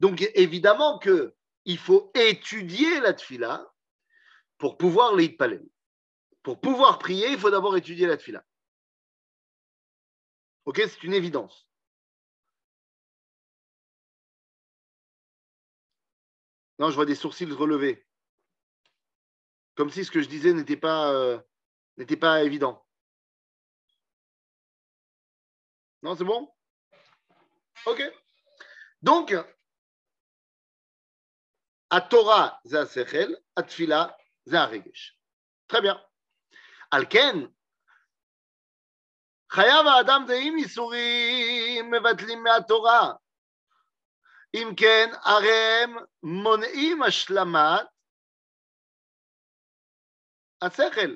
Donc 0.00 0.28
évidemment 0.34 0.98
qu'il 0.98 1.78
faut 1.78 2.10
étudier 2.14 3.00
la 3.00 3.12
tfila 3.12 3.72
pour 4.58 4.76
pouvoir 4.76 5.14
l'itpalel. 5.14 5.64
Pour 6.42 6.60
pouvoir 6.60 6.98
prier, 6.98 7.30
il 7.30 7.38
faut 7.38 7.50
d'abord 7.50 7.76
étudier 7.76 8.06
la 8.06 8.16
tfila. 8.16 8.44
Ok, 10.64 10.76
c'est 10.78 11.04
une 11.04 11.14
évidence. 11.14 11.68
Non, 16.83 16.89
je 16.89 16.95
vois 16.95 17.05
des 17.05 17.15
sourcils 17.15 17.51
relevés. 17.51 18.05
Comme 19.75 19.89
si 19.89 20.05
ce 20.05 20.11
que 20.11 20.21
je 20.21 20.27
disais 20.27 20.53
n'était 20.53 20.77
pas, 20.77 21.11
euh, 21.11 21.39
n'était 21.97 22.17
pas 22.17 22.43
évident. 22.43 22.85
Non, 26.01 26.15
c'est 26.15 26.23
bon 26.23 26.53
Ok. 27.85 28.01
Donc, 29.01 29.35
Torah, 32.09 32.59
c'est 32.65 32.77
un 32.77 32.85
sechel, 32.85 33.37
Atfila, 33.55 34.17
c'est 34.45 34.55
un 34.55 34.65
regesh. 34.65 35.17
Très 35.67 35.81
bien. 35.81 36.01
Alken, 36.91 37.49
חייב 39.51 39.87
האדם 39.87 40.25
דעים 40.27 40.57
איסורים 40.57 41.91
מבטלים 41.91 42.43
מהתורה. 42.43 43.13
אם 44.53 44.73
כן, 44.77 45.09
הרי 45.23 45.83
הם 45.83 45.95
מונעים 46.23 47.03
השלמת 47.03 47.85
השכל. 50.61 51.15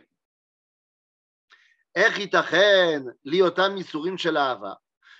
איך 1.96 2.20
ייתכן 2.20 3.04
להיותם 3.26 3.78
איסורים 3.78 4.18
של 4.18 4.38
אהבה, 4.38 4.74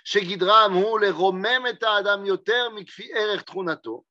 שגדרם 0.04 0.72
הוא 0.72 1.00
לרומם 1.00 1.66
את 1.70 1.82
האדם 1.82 2.26
יותר 2.26 2.68
מכפי 2.74 3.12
ערך 3.14 3.42
תכונתו, 3.42 4.04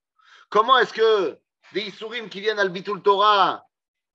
Comment 0.53 0.77
est-ce 0.77 0.93
que 0.93 1.39
des 1.73 1.81
Isurim 1.81 2.29
qui 2.29 2.39
viennent 2.39 2.59
à 2.59 2.67
Bitul 2.67 3.01
Torah, 3.01 3.65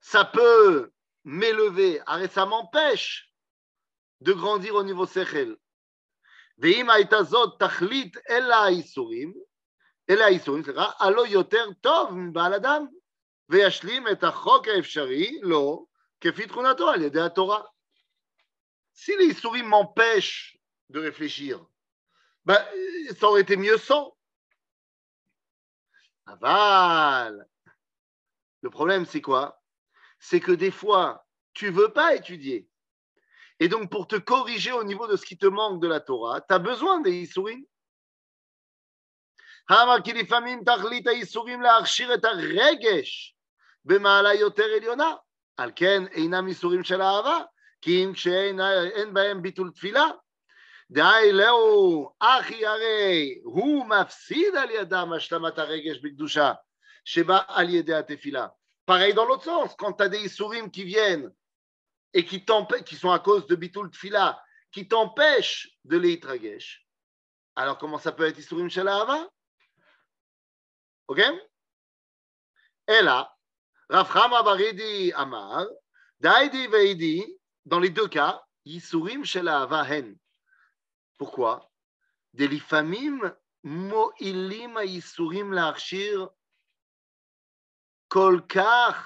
ça 0.01 0.25
peut 0.25 0.93
m'élever, 1.25 2.01
arrête, 2.07 2.31
ça 2.31 2.47
m'empêche 2.47 3.35
de 4.21 4.33
grandir 4.33 4.77
au 4.77 4.85
niveau 4.85 5.05
Sechel. 5.05 5.57
ואם 6.59 6.91
הייתה 6.91 7.23
זאת 7.23 7.63
תכלית 7.63 8.17
אלא 8.31 8.55
האיסורים, 8.55 9.35
אלא 10.11 10.25
האיסורים, 10.25 10.63
סליחה, 10.63 10.91
הלא 10.99 11.27
יותר 11.27 11.73
טוב 11.81 12.15
מבעל 12.15 12.55
אדם, 12.55 12.87
וישלים 13.49 14.09
את 14.09 14.25
החוק 14.25 14.69
האפשרי 14.69 15.41
לו 15.43 15.87
כפי 16.21 16.47
תכונתו 16.47 16.91
על 16.91 17.03
ידי 17.03 17.21
התורה. 17.21 17.63
Si 19.01 19.15
les 19.17 19.27
Isurim 19.27 19.69
m'empêchent 19.69 20.59
de 20.91 20.99
réfléchir, 20.99 21.65
ben, 22.45 22.61
ça 23.17 23.29
aurait 23.29 23.43
été 23.43 23.57
mieux 23.57 23.79
sans. 23.79 24.17
Aval. 26.27 27.47
Le 28.63 28.71
problème, 28.71 29.07
c'est 29.07 29.21
quoi 29.21 29.63
C'est 30.19 30.41
que 30.41 30.51
des 30.51 30.73
fois, 30.73 31.25
tu 31.55 31.71
veux 31.71 31.93
pas 31.93 32.17
étudier. 32.17 32.69
Et 33.61 33.69
donc, 33.69 33.89
pour 33.89 34.09
te 34.09 34.17
corriger 34.17 34.73
au 34.73 34.83
niveau 34.83 35.07
de 35.07 35.15
ce 35.15 35.25
qui 35.25 35.39
te 35.39 35.47
manque 35.47 35.81
de 35.81 35.87
la 35.87 36.01
Torah, 36.01 36.41
tu 36.41 36.53
as 36.53 36.59
besoin 36.59 37.01
des 37.01 37.13
Isurim. 37.13 37.65
אמר 39.71 39.97
כי 40.05 40.13
לפעמים 40.13 40.65
תכלית 40.65 41.07
האיסורים 41.07 41.63
להכשיר 41.63 42.15
את 42.15 42.25
הרגש 42.25 43.37
במעלה 43.85 44.35
יותר 44.35 44.67
עליונה. 44.77 45.15
על 45.57 45.71
כן 45.77 46.03
אינם 46.07 46.49
איסורים 46.49 46.85
של 46.85 47.03
אהבה, 47.03 47.41
כי 47.81 48.05
אם 48.05 48.13
כשאין 48.13 49.15
בהם 49.15 49.43
ביטול 49.43 49.71
תפילה, 49.75 50.07
דהי 50.91 51.33
לאו 51.33 52.13
אחי 52.19 52.67
הרי 52.67 53.41
הוא 53.45 53.87
מפסיד 53.87 54.57
על 54.57 54.71
ידם 54.71 55.13
השלמת 55.17 55.59
הרגש 55.59 55.99
בקדושה 55.99 56.53
שבא 57.05 57.39
על 57.49 57.69
ידי 57.69 57.95
התפילה. 57.95 58.47
Pareil 58.91 59.13
dans 59.13 59.27
l'autre 59.27 59.45
sens, 59.45 59.75
quand 59.77 59.93
tu 59.93 60.03
as 60.05 60.09
des 60.09 60.25
Isurim 60.25 60.71
qui 60.71 60.85
viennent 60.85 61.31
et 62.15 62.25
qui, 62.25 62.43
qui 62.87 62.97
sont 62.97 63.11
à 63.11 63.19
cause 63.19 63.47
de 63.47 63.55
Bitul 63.55 63.91
Tfila, 63.91 64.41
qui 64.73 64.89
t'empêchent 64.89 65.69
de 65.85 65.99
l'Eitragesh, 65.99 66.87
alors 67.55 67.77
comment 67.77 67.99
ça 67.99 68.13
peut 68.13 68.25
être 68.25 68.39
Isurim 68.39 68.71
Shalahava 68.71 69.29
Ok 71.09 71.21
Et 72.89 73.03
là, 73.03 73.35
Rafram 73.89 74.31
Baridi 74.45 75.13
Amar, 75.13 75.67
Daidi 76.21 76.67
Veidi, 76.67 77.25
dans 77.65 77.81
les 77.81 77.91
deux 77.91 78.09
cas, 78.09 78.43
Isurim 78.65 79.25
Shalahava 79.25 79.83
Hen. 79.85 80.17
Pourquoi 81.17 81.71
Delifamim 82.35 83.33
mo'ilim 83.65 84.77
ha'isurim 84.77 85.53
la'achshir 85.53 86.29
kol 88.09 88.47
kach 88.47 88.97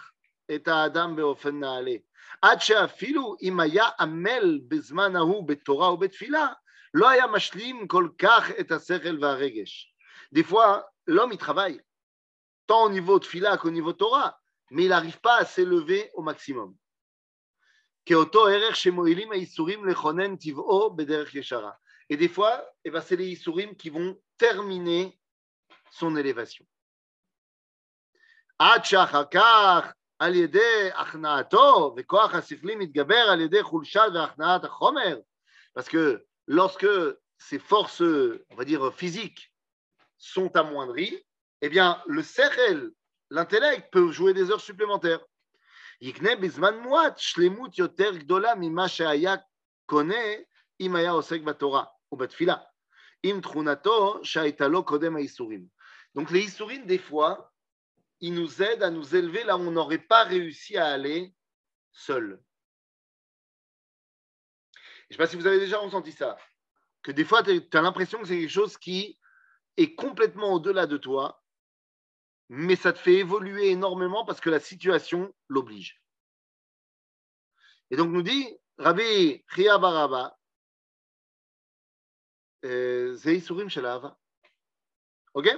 et 0.49 0.67
ha'adam 0.67 1.15
be'ofen 1.17 1.61
na'ale. 1.61 2.03
עד 2.43 2.61
שאפילו 2.61 3.37
אם 3.43 3.61
היה 3.61 3.85
עמל 4.01 4.61
בזמן 4.69 5.17
ההוא 5.17 5.49
בתורה 5.49 5.93
ובתפילה, 5.93 6.49
לא 6.95 7.09
היה 7.09 7.27
משלים 7.27 7.89
כל 7.89 8.09
כך 8.19 8.51
את 8.61 8.73
השכל 8.73 9.19
והרגש. 9.21 9.95
Des 10.35 10.43
fois, 10.43 10.83
l'homme 11.07 11.33
il 11.33 11.39
travaille, 11.39 11.81
tant 12.68 12.86
au 12.86 12.90
niveau 12.90 13.20
de 13.20 13.26
Fila 13.26 13.58
qu'au 13.58 13.72
niveau 13.72 13.94
de 13.94 13.98
Torah, 13.98 14.40
mais 14.70 14.84
il 14.84 14.90
n'arrive 14.90 15.20
pas 15.20 15.38
à 15.38 15.46
s'élever 15.46 16.12
au 16.14 16.22
maximum. 16.22 16.76
Et 22.10 22.18
des 22.18 22.30
fois, 22.30 22.66
eh 22.86 22.90
ben, 22.90 23.02
c'est 23.02 23.16
les 23.16 23.28
Isurim 23.28 23.76
qui 23.76 23.90
vont 23.90 24.18
terminer 24.38 25.20
son 25.92 26.16
élévation. 26.16 26.66
Parce 35.74 35.90
que 35.90 36.26
lorsque 36.48 36.88
ces 37.38 37.60
forces, 37.60 38.02
on 38.02 38.56
va 38.56 38.66
dire, 38.66 38.94
physiques 38.94 39.54
sont 40.18 40.56
amoindries, 40.56 41.24
eh 41.62 41.70
bien, 41.70 42.02
le 42.08 42.24
sechel, 42.24 42.92
l'intellect, 43.30 43.92
peut 43.92 44.12
jouer 44.12 44.34
des 44.34 44.52
heures 44.52 44.62
supplémentaires. 44.62 45.24
Donc 56.14 56.32
les 56.32 56.42
Issourim, 56.42 56.86
des 56.86 57.00
fois, 57.00 57.52
ils 58.20 58.34
nous 58.34 58.62
aident 58.62 58.84
à 58.84 58.90
nous 58.90 59.16
élever 59.16 59.44
là 59.44 59.58
où 59.58 59.62
on 59.62 59.72
n'aurait 59.72 59.98
pas 59.98 60.24
réussi 60.24 60.78
à 60.78 60.88
aller 60.88 61.34
seul. 61.92 62.42
Je 65.10 65.14
ne 65.14 65.14
sais 65.14 65.18
pas 65.18 65.28
si 65.28 65.36
vous 65.36 65.48
avez 65.48 65.60
déjà 65.60 65.78
ressenti 65.80 66.12
ça, 66.12 66.38
que 67.02 67.12
des 67.12 67.24
fois, 67.24 67.42
tu 67.42 67.64
as 67.74 67.82
l'impression 67.82 68.20
que 68.20 68.28
c'est 68.28 68.40
quelque 68.40 68.50
chose 68.50 68.78
qui 68.78 69.18
est 69.78 69.96
complètement 69.96 70.54
au-delà 70.54 70.86
de 70.86 70.98
toi, 70.98 71.42
mais 72.49 72.77
ça 72.77 72.93
te 72.93 72.99
fait 72.99 73.15
évoluer 73.15 73.71
énormément 73.71 74.25
parce 74.25 74.41
que 74.41 74.51
la 74.51 74.61
situation 74.61 75.35
l'oblige. 75.49 76.03
Et 77.91 77.97
donc 77.97 78.11
nous 78.11 78.23
dit 78.23 78.59
Rabbi 78.79 79.45
Chia 79.55 79.79
Baraba, 79.79 80.31
זה 83.13 83.31
ייסורים 83.31 83.69
של 83.69 83.87
אהבה, 83.87 84.09
אוקיי? 85.35 85.57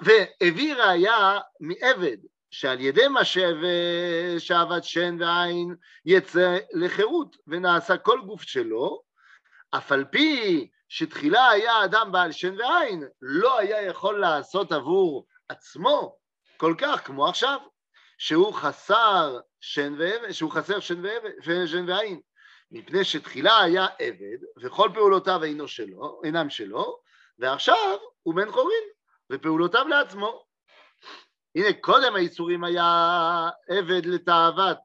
והביא 0.00 0.74
ראיה 0.74 1.40
מעבד, 1.60 2.16
שעל 2.50 2.80
ידי 2.80 3.08
מה 3.08 3.24
שעבד 4.38 4.80
שן 4.82 5.16
ועין 5.20 5.76
יצא 6.04 6.58
לחירות 6.72 7.36
ונעשה 7.46 7.96
כל 7.98 8.20
גוף 8.26 8.42
שלו, 8.42 9.02
אף 9.70 9.92
על 9.92 10.04
פי 10.04 10.70
שתחילה 10.95 11.49
היה 11.49 11.85
אדם 11.85 12.11
בעל 12.11 12.31
שן 12.31 12.55
ועין, 12.59 13.03
לא 13.21 13.59
היה 13.59 13.81
יכול 13.81 14.19
לעשות 14.19 14.71
עבור 14.71 15.25
עצמו 15.49 16.17
כל 16.57 16.75
כך 16.77 17.07
כמו 17.07 17.27
עכשיו, 17.27 17.59
שהוא 18.17 18.53
חסר 18.53 19.39
שן 19.61 19.93
ועבד, 19.97 20.31
שהוא 20.31 20.51
חסר 20.51 20.79
שן, 20.79 21.05
ועבד, 21.05 21.65
שן 21.65 21.89
ועין, 21.89 22.21
מפני 22.71 23.03
שתחילה 23.03 23.61
היה 23.61 23.87
עבד, 23.99 24.37
וכל 24.61 24.89
פעולותיו 24.93 25.43
אינו 25.43 25.67
שלו, 25.67 26.21
אינם 26.23 26.49
שלו, 26.49 26.99
ועכשיו 27.39 27.97
הוא 28.23 28.35
בן 28.35 28.51
חורין, 28.51 28.83
ופעולותיו 29.31 29.87
לעצמו. 29.87 30.45
הנה, 31.55 31.73
קודם 31.81 32.15
האיסורים 32.15 32.63
היה 32.63 33.49
עבד 33.69 34.05
לתאוות, 34.05 34.77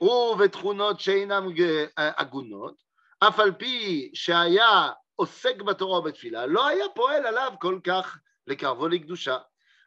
ובתכונות 0.00 1.00
שאינם 1.00 1.48
הגונות, 1.96 2.74
אף 3.20 3.40
על 3.40 3.52
פי 3.52 4.10
שהיה 4.14 4.90
עוסק 5.15 5.61
בתורה 5.61 5.99
ובתפילה, 5.99 6.45
לא 6.45 6.67
היה 6.67 6.85
פועל 6.95 7.25
עליו 7.25 7.53
כל 7.61 7.79
כך 7.83 8.17
לקרבו 8.47 8.87
לקדושה. 8.87 9.37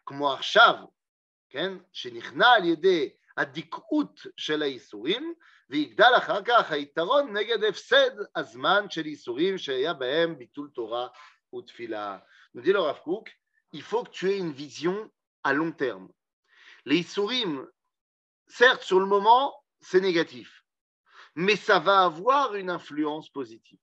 כמו 0.06 0.32
עכשיו, 0.32 0.74
כן, 1.50 1.72
שנכנע 1.92 2.48
על 2.48 2.64
ידי 2.64 3.10
הדיכאות 3.36 4.20
של 4.36 4.62
האיסורים, 4.62 5.34
ויגדל 5.70 6.12
אחר 6.16 6.42
כך 6.44 6.72
היתרון 6.72 7.36
נגד 7.36 7.64
הפסד 7.64 8.10
הזמן 8.36 8.86
של 8.90 9.04
איסורים 9.04 9.58
שהיה 9.58 9.94
בהם 9.94 10.38
ביטול 10.38 10.70
תורה 10.74 11.06
ותפילה. 11.54 12.18
nous 12.54 12.62
dit 12.62 12.72
le 12.72 12.80
Rav 12.80 13.02
Kook, 13.02 13.34
il 13.72 13.82
faut 13.82 14.04
que 14.04 14.10
tu 14.10 14.30
aies 14.30 14.38
une 14.38 14.52
vision 14.52 15.10
à 15.42 15.52
long 15.52 15.72
terme. 15.72 16.10
Les 16.84 16.98
Issourim, 16.98 17.66
certes, 18.46 18.82
sur 18.82 19.00
le 19.00 19.06
moment, 19.06 19.54
c'est 19.80 20.00
négatif, 20.00 20.64
mais 21.34 21.56
ça 21.56 21.78
va 21.78 22.04
avoir 22.04 22.54
une 22.54 22.70
influence 22.70 23.30
positive 23.30 23.78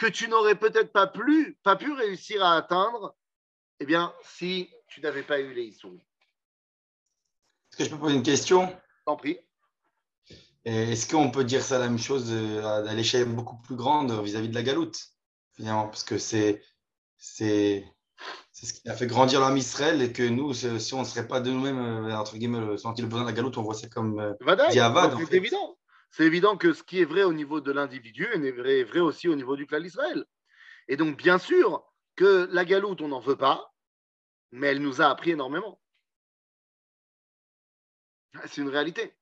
que 0.00 0.06
tu 0.06 0.28
n'aurais 0.28 0.54
peut-être 0.54 0.92
pas, 0.92 1.06
plus, 1.06 1.56
pas 1.62 1.76
pu 1.76 1.92
réussir 1.92 2.42
à 2.42 2.56
atteindre 2.56 3.14
eh 3.80 3.84
bien, 3.84 4.14
si 4.22 4.70
tu 4.88 5.02
n'avais 5.02 5.22
pas 5.22 5.40
eu 5.40 5.52
les 5.52 5.64
Issourim. 5.64 6.00
Est-ce 7.70 7.76
que 7.76 7.84
je 7.84 7.90
peux 7.90 7.98
poser 7.98 8.16
une 8.16 8.22
question? 8.22 8.74
T'en 9.04 9.16
prie. 9.16 9.38
Est-ce 10.64 11.06
qu'on 11.06 11.30
peut 11.30 11.44
dire 11.44 11.62
ça 11.62 11.78
la 11.78 11.88
même 11.88 11.98
chose 11.98 12.32
à 12.64 12.94
l'échelle 12.94 13.26
beaucoup 13.26 13.58
plus 13.58 13.76
grande 13.76 14.12
vis-à-vis 14.24 14.48
de 14.48 14.54
la 14.54 14.62
galoute, 14.62 14.98
finalement? 15.52 15.86
Parce 15.88 16.02
que 16.02 16.16
c'est 16.16 16.62
c'est 17.18 17.84
ce 18.52 18.72
qui 18.72 18.88
a 18.88 18.94
fait 18.94 19.06
grandir 19.06 19.40
l'homme 19.40 19.56
Israël 19.56 20.00
et 20.00 20.12
que 20.12 20.22
nous, 20.22 20.54
si 20.54 20.94
on 20.94 21.00
ne 21.00 21.04
serait 21.04 21.28
pas 21.28 21.40
de 21.40 21.50
nous-mêmes, 21.50 22.10
entre 22.12 22.36
guillemets, 22.36 22.78
senti 22.78 23.02
le 23.02 23.08
besoin 23.08 23.24
de 23.24 23.30
la 23.30 23.34
galoute, 23.34 23.58
on 23.58 23.62
voit 23.62 23.74
ça 23.74 23.88
comme 23.88 24.36
diavad. 24.70 25.14
C'est 25.28 25.36
évident. 25.36 25.76
C'est 26.10 26.24
évident 26.24 26.56
que 26.56 26.72
ce 26.72 26.82
qui 26.82 27.00
est 27.00 27.04
vrai 27.04 27.22
au 27.22 27.32
niveau 27.32 27.60
de 27.60 27.70
l'individu 27.70 28.26
est 28.26 28.82
vrai, 28.82 29.00
aussi 29.00 29.28
au 29.28 29.36
niveau 29.36 29.56
du 29.56 29.66
clan 29.66 29.82
Israël. 29.82 30.24
Et 30.88 30.96
donc, 30.96 31.16
bien 31.16 31.38
sûr 31.38 31.84
que 32.16 32.48
la 32.50 32.64
galoute, 32.64 33.00
on 33.00 33.08
n'en 33.08 33.20
veut 33.20 33.36
pas, 33.36 33.72
mais 34.50 34.68
elle 34.68 34.82
nous 34.82 35.00
a 35.00 35.06
appris 35.06 35.30
énormément. 35.30 35.80
C'est 38.46 38.60
une 38.60 38.68
réalité. 38.68 39.14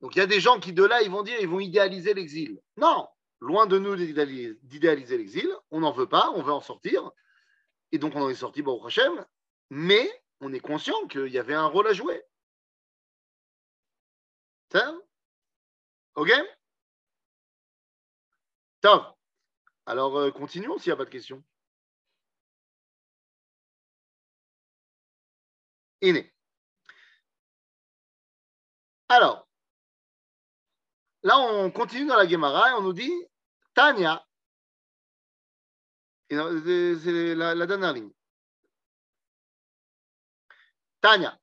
Donc 0.00 0.16
il 0.16 0.18
y 0.18 0.22
a 0.22 0.26
des 0.26 0.40
gens 0.40 0.58
qui 0.58 0.72
de 0.72 0.84
là, 0.84 1.02
ils 1.02 1.10
vont 1.10 1.22
dire, 1.22 1.38
ils 1.40 1.48
vont 1.48 1.60
idéaliser 1.60 2.12
l'exil. 2.14 2.60
Non, 2.76 3.08
loin 3.40 3.66
de 3.66 3.78
nous 3.78 3.94
d'idéaliser 3.96 5.18
l'exil, 5.18 5.48
on 5.70 5.80
n'en 5.80 5.92
veut 5.92 6.08
pas, 6.08 6.30
on 6.30 6.42
veut 6.42 6.52
en 6.52 6.60
sortir. 6.60 7.10
Et 7.92 7.98
donc 7.98 8.14
on 8.16 8.22
en 8.22 8.30
est 8.30 8.34
sorti, 8.34 8.62
bon, 8.62 8.84
Hachem, 8.84 9.24
mais 9.70 10.10
on 10.40 10.52
est 10.52 10.60
conscient 10.60 11.06
qu'il 11.06 11.28
y 11.28 11.38
avait 11.38 11.54
un 11.54 11.66
rôle 11.66 11.86
à 11.86 11.92
jouer. 11.92 12.20
Ça 14.72 14.92
Ok? 16.14 16.30
Top. 18.80 19.16
Alors 19.86 20.16
euh, 20.18 20.30
continuons 20.30 20.78
s'il 20.78 20.90
n'y 20.90 20.94
a 20.94 20.96
pas 20.96 21.04
de 21.04 21.10
questions. 21.10 21.42
Iné. 26.00 26.32
Alors, 29.08 29.46
là, 31.22 31.38
on 31.38 31.70
continue 31.70 32.06
dans 32.06 32.16
la 32.16 32.26
Gemara 32.26 32.70
et 32.70 32.74
on 32.74 32.82
nous 32.82 32.92
dit 32.92 33.12
Tania. 33.74 34.26
C'est 36.30 37.34
la, 37.34 37.54
la 37.54 37.66
dernière 37.66 37.92
ligne. 37.92 38.10
Tania. 41.00 41.38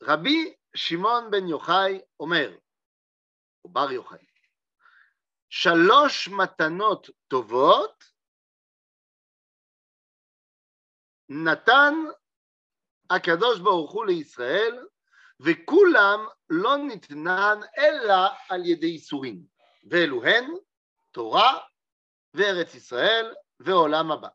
Rabbi 0.00 0.54
Shimon 0.74 1.28
ben 1.30 1.48
Yochai 1.48 2.04
Omer, 2.18 2.56
ou 3.66 3.68
Bar 3.68 3.90
Yochai. 3.90 4.26
שלוש 5.48 6.28
מתנות 6.28 7.10
טובות 7.28 8.04
נתן 11.28 11.94
הקדוש 13.10 13.60
ברוך 13.60 13.92
הוא 13.92 14.06
לישראל 14.06 14.86
וכולם 15.40 16.26
לא 16.50 16.76
ניתנן 16.76 17.60
אלא 17.78 18.14
על 18.48 18.66
ידי 18.66 18.86
איסורים, 18.86 19.42
ואלו 19.90 20.24
הן 20.24 20.44
תורה 21.10 21.58
וארץ 22.34 22.74
ישראל 22.74 23.34
ועולם 23.60 24.12
הבא. 24.12 24.28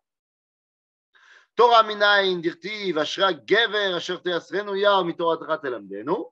תורה 1.53 1.83
מנין 1.83 2.41
דכתיב 2.41 2.97
אשרה 2.97 3.31
גבר 3.31 3.97
אשר 3.97 4.17
תייסרנו 4.17 4.75
יער 4.75 5.03
מתורתך 5.03 5.51
תלמדנו, 5.61 6.31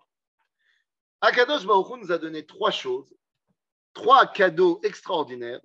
Akadosh 1.21 1.65
Baruch 1.65 2.01
nous 2.01 2.11
a 2.11 2.17
donné 2.17 2.45
trois 2.45 2.71
choses, 2.71 3.15
trois 3.93 4.25
cadeaux 4.25 4.79
extraordinaires, 4.83 5.61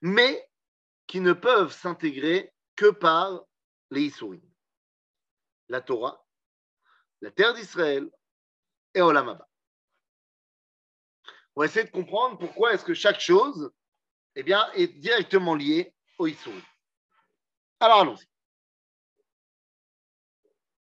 mais 0.00 0.48
qui 1.06 1.20
ne 1.20 1.34
peuvent 1.34 1.72
s'intégrer 1.72 2.52
que 2.74 2.90
par 2.90 3.44
les 3.90 4.02
Issourim. 4.02 4.42
La 5.68 5.82
Torah, 5.82 6.24
la 7.20 7.30
terre 7.30 7.52
d'Israël 7.52 8.08
et 8.94 9.02
Olam 9.02 9.28
Abba. 9.28 9.48
On 11.54 11.60
va 11.60 11.66
essayer 11.66 11.84
de 11.84 11.90
comprendre 11.90 12.38
pourquoi 12.38 12.72
est-ce 12.72 12.84
que 12.84 12.94
chaque 12.94 13.20
chose 13.20 13.70
eh 14.36 14.42
bien, 14.42 14.70
est 14.72 14.86
directement 14.86 15.54
liée 15.54 15.94
au 16.16 16.26
Issourim. 16.26 16.62
Alors 17.80 18.00
allons-y. 18.00 18.26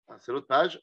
Ah, 0.08 0.18
c'est 0.20 0.32
l'autre 0.32 0.46
page. 0.46 0.82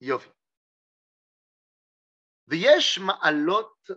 Yofi. 0.00 0.30
ויש 2.48 2.98
מעלות 2.98 3.90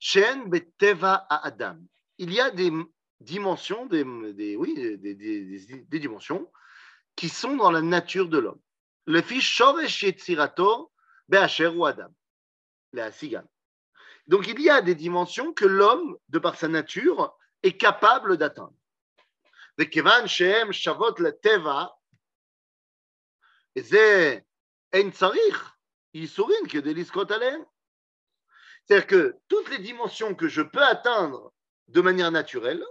שהן 0.00 0.50
בטבע 0.50 1.16
האדם. 1.30 1.78
Il 2.18 2.32
y 2.32 2.40
a 2.40 2.50
des 2.50 2.70
dimensions, 3.20 3.86
des, 3.86 4.04
des 4.34 4.56
oui, 4.56 4.74
des, 4.74 4.96
des, 4.96 5.14
des, 5.14 5.98
dimensions 5.98 6.52
qui 7.16 7.28
sont 7.28 7.56
dans 7.56 7.70
la 7.70 7.80
nature 7.80 8.28
de 8.28 8.38
l'homme. 8.38 8.60
Le 9.06 9.22
fils 9.22 9.42
Shoresh 9.42 10.02
Yetzirato 10.02 10.92
Be'asher 11.28 11.68
ou 11.68 11.86
Adam, 11.86 12.12
la 12.92 13.10
Sigan. 13.10 13.44
Donc 14.26 14.46
il 14.46 14.60
y 14.60 14.70
a 14.70 14.82
des 14.82 14.94
dimensions 14.94 15.52
que 15.52 15.64
l'homme, 15.64 16.16
de 16.28 16.38
par 16.38 16.56
sa 16.56 16.68
nature, 16.68 17.36
est 17.62 17.76
capable 17.76 18.36
d'atteindre. 18.36 18.76
וכיוון 19.80 20.28
שהם 20.28 20.72
שוות 20.72 21.20
לטבע, 21.20 21.84
זה 23.78 24.38
C'est-à-dire 28.87 29.07
que 29.07 29.35
toutes 29.47 29.69
les 29.69 29.79
dimensions 29.79 30.35
que 30.35 30.47
je 30.47 30.61
peux 30.61 30.83
atteindre 30.83 31.53
de 31.87 32.01
manière 32.01 32.31
naturelle, 32.31 32.83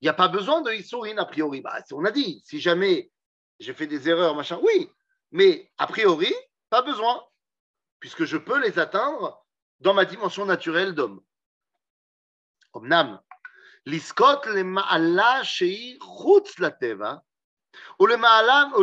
il 0.00 0.04
n'y 0.04 0.08
a 0.08 0.14
pas 0.14 0.28
besoin 0.28 0.60
de 0.60 0.72
Issourin 0.72 1.16
a 1.18 1.24
priori. 1.24 1.60
Bah, 1.60 1.82
on 1.92 2.04
a 2.04 2.10
dit, 2.10 2.40
si 2.44 2.60
jamais 2.60 3.10
j'ai 3.58 3.74
fait 3.74 3.86
des 3.86 4.08
erreurs, 4.08 4.36
machin, 4.36 4.60
oui, 4.62 4.90
mais 5.32 5.70
a 5.78 5.86
priori, 5.86 6.32
pas 6.70 6.82
besoin, 6.82 7.24
puisque 7.98 8.24
je 8.24 8.36
peux 8.36 8.60
les 8.60 8.78
atteindre 8.78 9.44
dans 9.80 9.94
ma 9.94 10.04
dimension 10.04 10.44
naturelle 10.46 10.94
d'homme. 10.94 11.20
Omnam, 12.72 13.20
liskot 13.86 14.44
le 14.46 14.62
ma'ala 14.62 15.42
la 16.58 16.70
teva, 16.70 17.24
ou 17.98 18.06
le 18.06 18.16
ma'ala 18.16 18.70
ou 18.76 18.82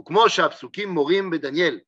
וכמו 0.00 0.28
שהפסוקים 0.28 0.88
מורים 0.88 1.30
בדניאל, 1.30 1.80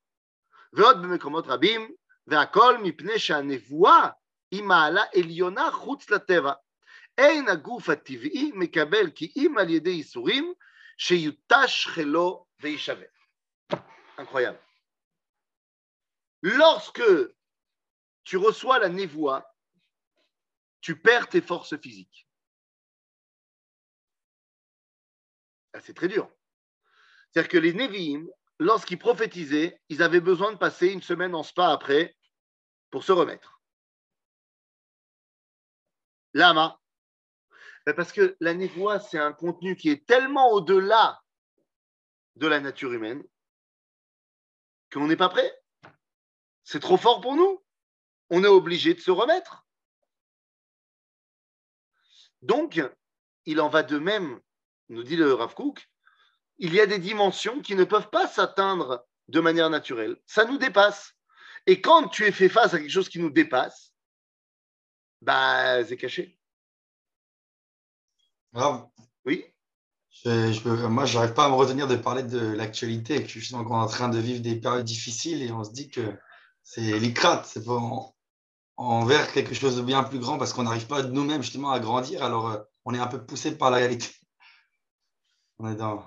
ועוד 0.72 0.96
במקומות 1.02 1.44
רבים, 1.46 1.94
והכל 2.26 2.78
מפני 2.78 3.18
שהנבואה 3.18 4.08
היא 4.50 4.62
מעלה 4.62 5.02
עליונה 5.14 5.70
חוץ 5.70 6.10
לטבע. 6.10 6.52
אין 7.18 7.48
הגוף 7.48 7.88
הטבעי 7.88 8.52
מקבל 8.54 9.10
כי 9.10 9.32
אם 9.36 9.54
על 9.58 9.70
ידי 9.70 9.90
ייסורים, 9.90 10.52
שיותש 10.98 11.86
חילו 11.86 12.46
ויישבר. 12.60 13.06
Incroyable. 14.18 14.58
Lorsque 16.42 17.02
tu 18.24 18.36
reçois 18.36 18.78
la 18.78 18.88
névoie, 18.88 19.44
tu 20.80 20.96
perds 21.00 21.28
tes 21.28 21.40
forces 21.40 21.76
physiques. 21.76 22.26
C'est 25.80 25.94
très 25.94 26.08
dur. 26.08 26.30
C'est-à-dire 27.31 27.49
que 27.49 27.57
les 27.57 27.73
Nevi'im, 27.73 28.27
lorsqu'ils 28.59 28.99
prophétisaient, 28.99 29.79
ils 29.89 30.03
avaient 30.03 30.21
besoin 30.21 30.51
de 30.51 30.57
passer 30.57 30.87
une 30.87 31.01
semaine 31.01 31.33
en 31.33 31.43
spa 31.43 31.69
après 31.69 32.15
pour 32.89 33.03
se 33.03 33.11
remettre. 33.11 33.61
Lama. 36.33 36.79
Parce 37.95 38.11
que 38.11 38.37
la 38.39 38.53
névoie, 38.53 38.99
c'est 38.99 39.17
un 39.17 39.33
contenu 39.33 39.75
qui 39.75 39.89
est 39.89 40.05
tellement 40.05 40.51
au-delà 40.51 41.21
de 42.35 42.47
la 42.47 42.59
nature 42.59 42.93
humaine 42.93 43.23
qu'on 44.91 45.07
n'est 45.07 45.17
pas 45.17 45.29
prêt. 45.29 45.51
C'est 46.63 46.79
trop 46.79 46.97
fort 46.97 47.21
pour 47.21 47.35
nous. 47.35 47.63
On 48.29 48.43
est 48.43 48.47
obligé 48.47 48.93
de 48.93 48.99
se 48.99 49.11
remettre. 49.11 49.65
Donc, 52.41 52.81
il 53.45 53.61
en 53.61 53.69
va 53.69 53.83
de 53.83 53.97
même, 53.97 54.39
nous 54.89 55.03
dit 55.03 55.15
le 55.15 55.33
Rav 55.33 55.53
Kook, 55.53 55.90
il 56.61 56.75
y 56.75 56.79
a 56.79 56.85
des 56.85 56.99
dimensions 56.99 57.59
qui 57.61 57.75
ne 57.75 57.83
peuvent 57.83 58.09
pas 58.09 58.27
s'atteindre 58.27 59.03
de 59.27 59.39
manière 59.39 59.69
naturelle. 59.69 60.15
Ça 60.27 60.45
nous 60.45 60.59
dépasse. 60.59 61.13
Et 61.65 61.81
quand 61.81 62.07
tu 62.07 62.23
es 62.25 62.31
fait 62.31 62.49
face 62.49 62.73
à 62.73 62.79
quelque 62.79 62.91
chose 62.91 63.09
qui 63.09 63.19
nous 63.19 63.31
dépasse, 63.31 63.93
bah, 65.21 65.83
c'est 65.83 65.97
caché. 65.97 66.37
oui 69.25 69.45
je, 70.11 70.53
je, 70.53 70.69
Moi, 70.85 71.05
je 71.05 71.17
n'arrive 71.17 71.33
pas 71.33 71.45
à 71.45 71.49
me 71.49 71.55
retenir 71.55 71.87
de 71.87 71.95
parler 71.95 72.23
de 72.23 72.53
l'actualité 72.53 73.15
et 73.15 73.23
que 73.23 73.29
justement 73.29 73.63
qu'on 73.63 73.79
est 73.79 73.83
en 73.83 73.87
train 73.87 74.09
de 74.09 74.19
vivre 74.19 74.41
des 74.41 74.55
périodes 74.55 74.85
difficiles 74.85 75.41
et 75.41 75.51
on 75.51 75.63
se 75.63 75.71
dit 75.71 75.89
que 75.89 76.15
c'est 76.61 76.99
l'icrate, 76.99 77.45
c'est 77.47 77.63
pour 77.63 78.15
envers 78.77 79.31
quelque 79.31 79.55
chose 79.55 79.77
de 79.77 79.81
bien 79.81 80.03
plus 80.03 80.19
grand 80.19 80.37
parce 80.37 80.53
qu'on 80.53 80.63
n'arrive 80.63 80.87
pas 80.87 81.01
nous-mêmes 81.01 81.41
justement 81.41 81.71
à 81.71 81.79
grandir, 81.79 82.23
alors 82.23 82.49
euh, 82.49 82.59
on 82.85 82.93
est 82.93 82.99
un 82.99 83.07
peu 83.07 83.23
poussé 83.23 83.57
par 83.57 83.71
la 83.71 83.77
réalité. 83.77 84.09
On 85.57 85.71
est 85.71 85.75
dans. 85.75 86.03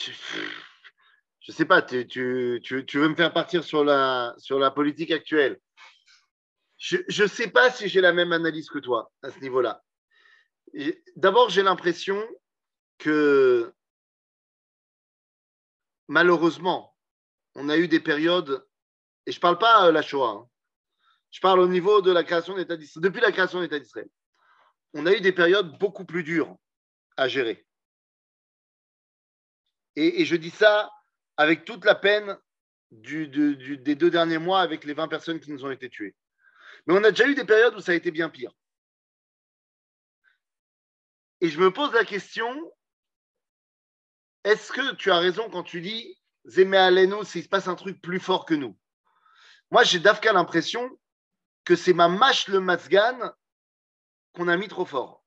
Je 1.40 1.52
sais 1.52 1.64
pas, 1.64 1.82
tu, 1.82 2.60
veux 2.94 3.08
me 3.08 3.14
faire 3.14 3.32
partir 3.32 3.64
sur 3.64 3.82
la, 3.84 4.34
politique 4.74 5.10
actuelle. 5.10 5.58
Je 6.78 7.22
ne 7.22 7.28
sais 7.28 7.48
pas 7.48 7.70
si 7.70 7.88
j'ai 7.88 8.00
la 8.00 8.12
même 8.12 8.32
analyse 8.32 8.68
que 8.68 8.78
toi 8.78 9.10
à 9.22 9.30
ce 9.30 9.40
niveau-là. 9.40 9.82
D'abord, 11.16 11.48
j'ai 11.48 11.62
l'impression 11.62 12.22
que 12.98 13.72
malheureusement, 16.08 16.94
on 17.54 17.68
a 17.68 17.78
eu 17.78 17.88
des 17.88 18.00
périodes 18.00 18.64
et 19.26 19.32
je 19.32 19.38
ne 19.38 19.40
parle 19.40 19.58
pas 19.58 19.86
euh, 19.86 19.92
la 19.92 20.02
Shoah. 20.02 20.30
Hein. 20.30 20.48
Je 21.30 21.40
parle 21.40 21.60
au 21.60 21.68
niveau 21.68 22.00
de 22.00 22.10
la 22.10 22.24
création 22.24 22.56
d'État 22.56 22.76
d'Israël. 22.76 23.02
Depuis 23.02 23.20
la 23.20 23.32
création 23.32 23.58
de 23.58 23.64
l'État 23.64 23.78
d'Israël, 23.78 24.08
on 24.94 25.06
a 25.06 25.12
eu 25.12 25.20
des 25.20 25.32
périodes 25.32 25.78
beaucoup 25.78 26.04
plus 26.04 26.22
dures 26.22 26.56
à 27.16 27.28
gérer. 27.28 27.66
Et, 30.02 30.24
je 30.24 30.34
dis 30.34 30.50
ça 30.50 30.90
avec 31.36 31.66
toute 31.66 31.84
la 31.84 31.94
peine 31.94 32.38
des 32.90 33.94
deux 33.94 34.10
derniers 34.10 34.38
mois 34.38 34.62
avec 34.62 34.84
les 34.84 34.94
20 34.94 35.08
personnes 35.08 35.40
qui 35.40 35.52
nous 35.52 35.66
ont 35.66 35.70
été 35.70 35.90
tuées. 35.90 36.16
Mais 36.86 36.94
on 36.94 37.04
a 37.04 37.10
déjà 37.10 37.28
eu 37.28 37.34
des 37.34 37.44
périodes 37.44 37.74
où 37.74 37.80
ça 37.80 37.92
a 37.92 37.96
été 37.96 38.10
bien 38.10 38.30
pire. 38.30 38.50
Et 41.42 41.50
je 41.50 41.60
me 41.60 41.70
pose 41.70 41.92
la 41.92 42.06
question, 42.06 42.48
est-ce 44.44 44.72
que 44.72 44.94
tu 44.94 45.10
as 45.10 45.18
raison 45.18 45.50
quand 45.50 45.64
tu 45.64 45.82
dis 45.82 46.18
Zémé 46.46 46.78
Aleno, 46.78 47.22
s'il 47.22 47.42
se 47.42 47.48
passe 47.48 47.68
un 47.68 47.74
truc 47.74 48.00
plus 48.00 48.20
fort 48.20 48.46
que 48.46 48.54
nous? 48.54 48.78
Moi, 49.70 49.84
j'ai 49.84 49.98
d'Afka 49.98 50.32
l'impression 50.32 50.98
que 51.64 51.76
c'est 51.76 51.92
ma 51.92 52.08
mâche 52.08 52.48
le 52.48 52.60
masgan 52.60 53.18
qu'on 54.32 54.48
a 54.48 54.56
mis 54.56 54.68
trop 54.68 54.86
fort. 54.86 55.19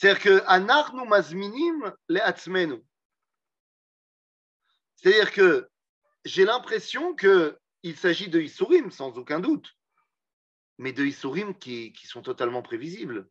C'est-à-dire 0.00 0.22
que 0.22 1.04
Mazminim 1.06 1.94
le 2.08 2.82
C'est-à-dire 4.96 5.30
que 5.30 5.68
j'ai 6.24 6.46
l'impression 6.46 7.14
qu'il 7.14 7.96
s'agit 7.96 8.28
de 8.28 8.40
Issourim, 8.40 8.90
sans 8.90 9.18
aucun 9.18 9.40
doute, 9.40 9.76
mais 10.78 10.94
de 10.94 11.04
Issourim 11.04 11.52
qui, 11.54 11.92
sont 12.04 12.22
totalement 12.22 12.62
prévisibles. 12.62 13.28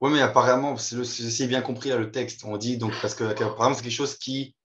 Oui, 0.00 0.12
mais 0.12 0.22
apparemment, 0.22 0.78
si 0.78 1.46
bien 1.46 1.60
compris 1.60 1.92
hein, 1.92 1.98
le 1.98 2.10
texte, 2.10 2.44
on 2.44 2.56
dit 2.56 2.78
donc 2.78 2.94
parce 3.02 3.14
que 3.14 3.24
apparemment 3.24 3.74
c'est 3.74 3.82
quelque 3.82 3.92
chose 3.92 4.16
qui 4.16 4.56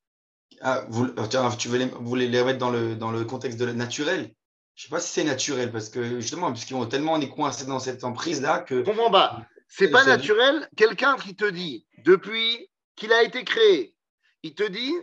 ah, 0.62 0.86
vous, 0.88 1.14
ah, 1.18 1.28
tu 1.58 1.68
veux 1.68 1.78
les, 1.78 1.88
voulez 1.88 2.40
remettre 2.40 2.60
dans 2.60 2.72
le, 2.72 3.26
contexte 3.26 3.60
de, 3.60 3.66
naturel? 3.74 4.34
Je 4.76 4.82
ne 4.82 4.84
sais 4.84 4.90
pas 4.90 5.00
si 5.00 5.12
c'est 5.12 5.24
naturel 5.24 5.72
parce 5.72 5.90
que 5.90 6.20
justement, 6.20 6.52
puisqu'ils 6.52 6.76
ont 6.76 6.86
tellement 6.86 7.14
on 7.14 7.22
est 7.22 7.30
coincé 7.30 7.66
dans 7.66 7.80
cette 7.80 8.04
emprise 8.04 8.42
là 8.42 8.60
que. 8.60 8.84
Comprends 8.84 9.12
pas. 9.12 9.46
C'est 9.70 9.90
pas 9.90 10.04
naturel. 10.04 10.70
Quelqu'un 10.76 11.16
qui 11.16 11.36
te 11.36 11.46
dit 11.46 11.88
depuis 12.00 12.70
qu'il 12.96 13.14
a 13.14 13.24
été 13.24 13.44
créé, 13.46 13.96
il 14.44 14.54
te 14.54 14.64
dit 14.64 14.94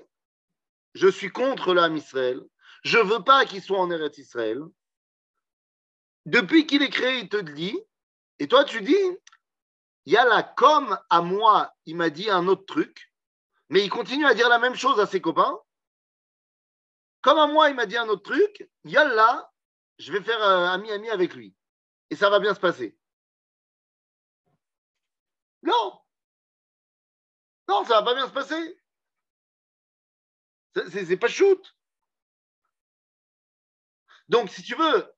je 0.95 1.09
suis 1.09 1.31
contre 1.31 1.73
l'âme 1.73 1.97
Israël, 1.97 2.41
je 2.85 2.99
ne 2.99 3.05
veux 3.05 3.25
pas 3.25 3.47
qu'il 3.47 3.63
soit 3.63 3.81
en 3.81 3.91
Eretz 3.91 4.19
Israël. 4.19 4.61
Depuis 6.27 6.67
qu'il 6.67 6.83
est 6.83 6.91
créé, 6.91 7.21
il 7.21 7.29
te 7.29 7.39
dit, 7.39 7.77
et 8.39 8.47
toi 8.49 8.65
tu 8.65 8.83
dis 8.83 8.95
il 10.05 10.13
y 10.13 10.17
a 10.17 10.43
comme 10.43 10.99
à 11.11 11.23
moi, 11.23 11.73
il 11.87 11.97
m'a 11.97 12.11
dit 12.11 12.29
un 12.29 12.47
autre 12.47 12.67
truc, 12.67 13.13
mais 13.69 13.83
il 13.83 13.89
continue 13.89 14.27
à 14.27 14.35
dire 14.35 14.49
la 14.49 14.59
même 14.59 14.75
chose 14.75 15.01
à 15.01 15.07
ses 15.07 15.21
copains. 15.21 15.59
Comme 17.21 17.39
à 17.39 17.47
moi, 17.47 17.71
il 17.71 17.77
m'a 17.77 17.87
dit 17.87 17.97
un 17.97 18.09
autre 18.09 18.25
truc, 18.25 18.69
là, 18.85 19.52
je 19.99 20.13
vais 20.13 20.23
faire 20.23 20.43
ami-ami 20.43 21.09
euh, 21.09 21.13
avec 21.13 21.35
lui. 21.35 21.55
Et 22.11 22.17
ça 22.17 22.31
va 22.31 22.41
bien 22.41 22.55
se 22.55 22.61
passer. 22.61 22.97
Non. 25.63 26.01
Non, 27.69 27.85
ça 27.85 28.01
va 28.01 28.03
pas 28.03 28.15
bien 28.15 28.27
se 28.27 28.33
passer. 28.33 28.79
C'est 30.91 31.17
pas 31.17 31.29
shoot. 31.29 31.77
Donc, 34.29 34.51
si 34.51 34.63
tu 34.63 34.75
veux, 34.75 35.13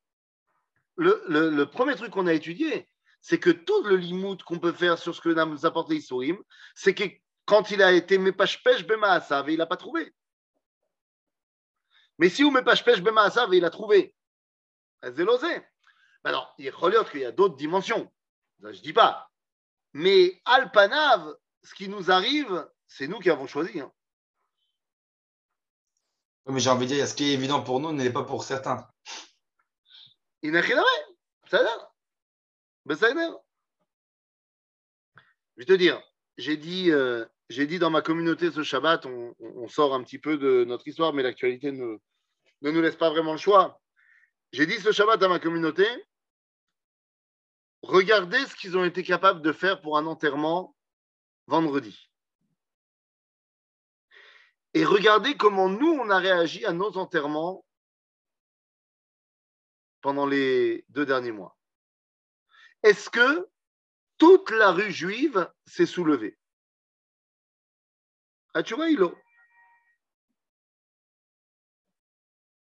le 0.97 1.65
premier 1.65 1.95
truc 1.95 2.11
qu'on 2.11 2.27
a 2.27 2.35
étudié, 2.35 2.89
c'est 3.25 3.41
que 3.41 3.49
tout 3.49 3.83
le 3.85 3.97
limoud 3.97 4.43
qu'on 4.43 4.59
peut 4.59 4.75
faire 4.75 4.99
sur 4.99 5.15
ce 5.15 5.21
que 5.23 5.31
nous 5.31 5.65
apporte 5.65 5.89
les 5.89 5.97
Issourim, 5.97 6.37
c'est 6.75 6.95
que 6.95 7.05
quand 7.47 7.71
il 7.71 7.83
a 7.83 7.91
été 7.91 8.19
Mepashpesh 8.19 8.87
Bemaasav, 8.87 9.49
il 9.49 9.57
n'a 9.57 9.67
pas 9.67 9.79
trouvé. 9.79 10.15
Mais 12.19 12.29
si 12.29 12.45
ou 12.45 12.51
Mepashpesh 12.51 13.01
Bemaasav, 13.01 13.55
il 13.55 13.65
a 13.65 13.71
trouvé. 13.71 14.15
Alors, 16.25 16.55
il 16.59 16.73
qu'il 17.11 17.21
y 17.21 17.25
a 17.25 17.33
d'autres 17.33 17.57
dimensions. 17.57 18.11
je 18.63 18.69
ne 18.69 18.73
dis 18.73 18.93
pas. 18.93 19.31
Mais 19.93 20.41
Alpanav, 20.45 21.37
ce 21.63 21.75
qui 21.75 21.89
nous 21.89 22.11
arrive, 22.11 22.69
c'est 22.89 23.07
nous 23.07 23.19
qui 23.19 23.31
avons 23.31 23.47
choisi. 23.47 23.81
Hein. 23.81 23.93
Mais 26.47 26.61
j'ai 26.61 26.71
envie 26.71 26.87
de 26.87 26.95
dire, 26.95 27.09
ce 27.09 27.15
qui 27.15 27.31
est 27.31 27.35
évident 27.35 27.63
pour 27.63 27.81
nous 27.81 27.93
n'est 27.93 28.13
pas 28.13 28.25
pour 28.25 28.45
certains. 28.45 28.87
Il 30.43 30.53
n'a 30.53 30.61
rien 30.61 30.77
à 30.77 30.81
voir. 30.81 30.93
Ça 31.51 31.89
ben, 32.85 32.97
Je 35.57 35.63
vais 35.63 35.65
te 35.65 35.73
dire, 35.73 36.03
j'ai 36.37 36.57
dit, 36.57 36.91
euh, 36.91 37.25
j'ai 37.49 37.67
dit 37.67 37.79
dans 37.79 37.91
ma 37.91 38.03
communauté 38.03 38.51
ce 38.51 38.63
Shabbat, 38.63 39.07
on, 39.07 39.69
sort 39.69 39.95
un 39.95 40.03
petit 40.03 40.19
peu 40.19 40.37
de 40.37 40.65
notre 40.65 40.87
histoire, 40.87 41.13
mais 41.13 41.23
l'actualité 41.23 41.73
ne, 41.73 41.99
ne 42.63 42.71
nous 42.71 42.83
laisse 42.83 42.97
pas 42.97 43.11
vraiment 43.11 43.33
le 43.33 43.39
choix. 43.39 43.81
J'ai 44.55 44.67
dit 44.67 44.79
ce 44.79 44.93
Shabbat 44.93 45.21
à 45.21 45.27
ma 45.27 45.41
communauté, 45.41 45.85
regardez 47.83 48.39
ce 48.47 48.55
qu'ils 48.55 48.79
ont 48.79 48.85
été 48.85 49.03
capables 49.03 49.43
de 49.43 49.51
faire 49.51 49.81
pour 49.81 49.99
un 49.99 50.07
enterrement 50.07 50.77
vendredi. 51.49 52.09
Et 54.75 54.85
regardez 54.85 55.37
comment 55.37 55.69
nous, 55.69 55.91
on 55.91 56.09
a 56.09 56.19
réagi 56.19 56.65
à 56.67 56.73
nos 56.73 56.97
enterrements 56.99 57.67
pendant 60.03 60.25
les 60.25 60.85
deux 60.89 61.05
derniers 61.05 61.33
mois 61.33 61.57
est-ce 62.85 63.11
que 63.11 63.51
toute 64.19 64.51
la 64.51 64.71
rue 64.71 64.93
juive 64.93 65.51
s'est 65.67 65.87
soulevée? 65.87 66.39
Hilo. 68.55 69.19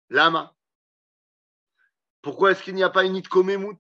Lama. 0.09 0.57
Pourquoi 2.25 2.53
est-ce 2.53 2.62
qu'il 2.62 2.75
n'y 2.75 2.83
a 2.83 2.89
pas 2.89 3.05
une 3.05 3.16
Itkomemout 3.16 3.79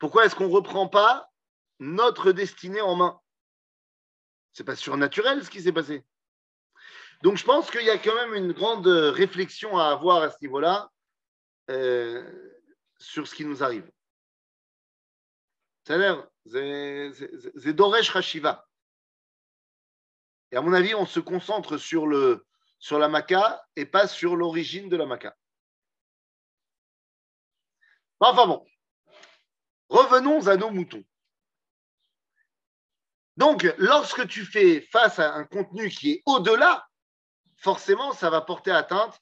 Pourquoi 0.00 0.26
est-ce 0.26 0.34
qu'on 0.34 0.48
ne 0.48 0.52
reprend 0.52 0.88
pas 0.88 1.30
notre 1.78 2.32
destinée 2.32 2.80
en 2.80 2.96
main? 2.96 3.20
C'est 4.52 4.64
pas 4.64 4.74
surnaturel 4.74 5.44
ce 5.44 5.48
qui 5.48 5.62
s'est 5.62 5.72
passé. 5.72 6.04
Donc 7.22 7.36
je 7.36 7.44
pense 7.44 7.70
qu'il 7.70 7.84
y 7.84 7.90
a 7.90 7.98
quand 7.98 8.16
même 8.16 8.34
une 8.34 8.52
grande 8.52 8.88
réflexion 8.88 9.78
à 9.78 9.90
avoir 9.90 10.22
à 10.22 10.30
ce 10.30 10.38
niveau-là 10.42 10.90
euh, 11.70 12.60
sur 12.98 13.28
ce 13.28 13.36
qui 13.36 13.44
nous 13.44 13.62
arrive. 13.62 13.88
C'est 15.84 17.72
Doresh 17.74 18.16
Hashiva. 18.16 18.66
Et 20.50 20.56
à 20.56 20.62
mon 20.62 20.72
avis, 20.72 20.96
on 20.96 21.06
se 21.06 21.20
concentre 21.20 21.76
sur, 21.78 22.08
le, 22.08 22.44
sur 22.80 22.98
la 22.98 23.08
maca 23.08 23.64
et 23.76 23.86
pas 23.86 24.08
sur 24.08 24.34
l'origine 24.34 24.88
de 24.88 24.96
la 24.96 25.06
maca. 25.06 25.36
Enfin 28.19 28.47
bon, 28.47 28.65
revenons 29.89 30.47
à 30.47 30.57
nos 30.57 30.69
moutons. 30.69 31.03
Donc, 33.37 33.73
lorsque 33.77 34.27
tu 34.27 34.45
fais 34.45 34.81
face 34.81 35.17
à 35.19 35.33
un 35.33 35.45
contenu 35.45 35.89
qui 35.89 36.11
est 36.11 36.21
au-delà, 36.25 36.87
forcément, 37.57 38.13
ça 38.13 38.29
va 38.29 38.41
porter 38.41 38.71
atteinte 38.71 39.19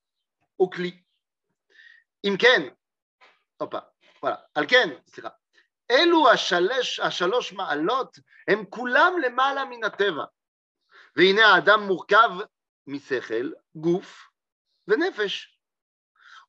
au 0.58 0.68
cli. 0.68 0.94
Imken, 2.26 2.76
pas. 3.58 3.94
voilà, 4.22 4.46
alken, 4.56 4.92
etc. 5.08 5.30
אלו 5.92 6.30
השלש, 6.30 7.00
השלוש 7.00 7.54
מעלות 7.54 8.18
הם 8.48 8.66
כולם 8.66 9.14
למעלה 9.24 9.66
מן 9.66 9.84
הטבע. 9.84 10.26
והנה 11.16 11.48
האדם 11.48 11.84
מורכב 11.88 12.30
משכל, 12.88 13.52
גוף 13.76 14.30
ונפש. 14.88 15.53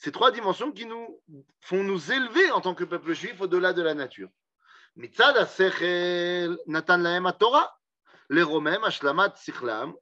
Ces 0.00 0.12
trois 0.12 0.30
dimensions 0.30 0.72
qui 0.72 0.86
nous 0.86 1.22
font 1.60 1.82
nous 1.82 2.12
élever 2.12 2.50
en 2.50 2.60
tant 2.60 2.74
que 2.74 2.84
peuple 2.84 3.12
juif 3.12 3.40
au-delà 3.40 3.72
de 3.72 3.82
la 3.82 3.94
nature. 3.94 4.28
מצד 4.96 5.36
השכל 5.36 6.56
נתן 6.66 7.00
להם 7.00 7.26
התורה, 7.26 7.64
לרומם 8.30 8.84
השלמת 8.84 9.36
שכלם, 9.36 9.92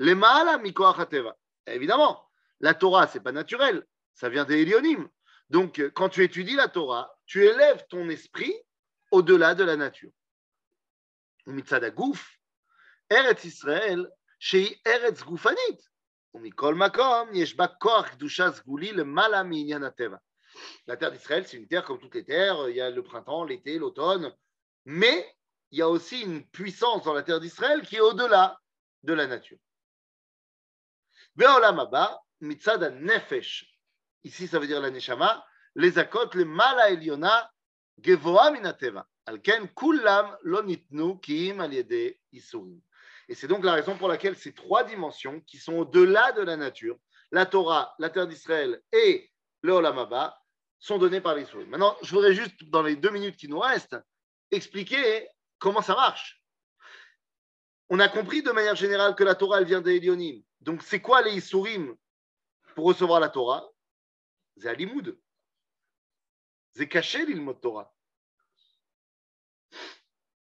למעלה 0.00 0.56
מכוח 0.56 1.00
הטבע. 1.00 1.32
Évidemment, 1.66 2.20
la 2.60 2.74
Torah, 2.74 3.06
c'est 3.06 3.20
pas 3.20 3.32
naturel, 3.32 3.86
ça 4.14 4.28
vient 4.28 4.44
des 4.44 4.62
Elionim. 4.62 5.08
Donc, 5.50 5.80
quand 5.94 6.08
tu 6.08 6.22
étudies 6.22 6.56
la 6.56 6.68
Torah, 6.68 7.10
tu 7.26 7.44
élèves 7.44 7.86
ton 7.88 8.08
esprit 8.08 8.54
au-delà 9.10 9.54
de 9.54 9.64
la 9.64 9.76
nature. 9.76 10.10
מצד 11.46 11.84
הגוף, 11.84 12.36
ארץ 13.12 13.44
ישראל, 13.44 14.06
שהיא 14.38 14.76
ארץ 14.86 15.22
la 20.87 20.97
terre 20.97 21.11
d'Israël, 21.11 21.47
c'est 21.47 21.57
une 21.57 21.67
terre 21.67 21.83
comme 21.83 21.99
toutes 21.99 22.15
les 22.15 22.25
terres. 22.25 22.69
Il 22.69 22.75
y 22.75 22.81
a 22.81 22.89
le 22.89 23.03
printemps, 23.03 23.43
l'été, 23.43 23.77
l'automne. 23.79 24.33
Mais 24.85 25.35
il 25.71 25.79
y 25.79 25.81
a 25.81 25.89
aussi 25.89 26.21
une 26.21 26.45
puissance 26.47 27.03
dans 27.03 27.13
la 27.13 27.23
terre 27.23 27.39
d'Israël 27.39 27.81
qui 27.81 27.95
est 27.97 28.01
au-delà 28.01 28.59
de 29.03 29.13
la 29.13 29.27
nature. 29.27 29.57
nefesh. 32.91 33.65
Ici, 34.23 34.47
ça 34.47 34.59
veut 34.59 34.67
dire 34.67 34.81
la 34.81 34.91
neshama. 34.91 35.45
Les 35.75 35.97
akot, 35.97 36.29
le 36.33 36.45
mala 36.45 36.89
eliona, 36.89 37.51
gevoa 38.01 38.51
minateva. 38.51 39.07
Alken 39.25 39.67
kulam 39.75 40.35
lo 40.43 40.61
nitnu 40.63 41.19
kiim 41.19 41.61
al 41.61 41.73
yede. 41.73 42.19
Et 43.29 43.35
c'est 43.35 43.47
donc 43.47 43.63
la 43.63 43.73
raison 43.73 43.95
pour 43.95 44.07
laquelle 44.07 44.35
ces 44.35 44.53
trois 44.53 44.83
dimensions 44.83 45.39
qui 45.41 45.57
sont 45.59 45.73
au-delà 45.73 46.31
de 46.31 46.41
la 46.41 46.57
nature, 46.57 46.97
la 47.31 47.45
Torah, 47.45 47.93
la 47.99 48.09
terre 48.09 48.27
d'Israël 48.27 48.81
et 48.91 49.31
le 49.61 49.73
Olamaba, 49.73 50.41
sont 50.79 50.97
données 50.97 51.21
par 51.21 51.35
les 51.35 51.45
souris. 51.45 51.67
Maintenant, 51.67 51.95
je 52.01 52.09
voudrais 52.09 52.33
juste, 52.33 52.63
dans 52.65 52.81
les 52.81 52.95
deux 52.95 53.11
minutes 53.11 53.37
qui 53.37 53.47
nous 53.47 53.59
restent, 53.59 53.97
expliquer 54.49 55.29
comment 55.59 55.83
ça 55.83 55.93
marche. 55.93 56.41
On 57.89 57.99
a 57.99 58.09
compris 58.09 58.41
de 58.41 58.51
manière 58.51 58.75
générale 58.75 59.13
que 59.13 59.23
la 59.23 59.35
Torah, 59.35 59.59
elle 59.59 59.67
vient 59.67 59.81
des. 59.81 60.43
Donc, 60.61 60.81
c'est 60.81 61.01
quoi 61.01 61.21
les 61.21 61.35
Isurim 61.35 61.95
pour 62.73 62.85
recevoir 62.85 63.19
la 63.19 63.29
Torah? 63.29 63.69
C'est 64.57 64.69
Alimoud. 64.69 65.19
C'est 66.73 66.89
caché 66.89 67.25
l'ilmot 67.27 67.53
Torah. 67.53 67.93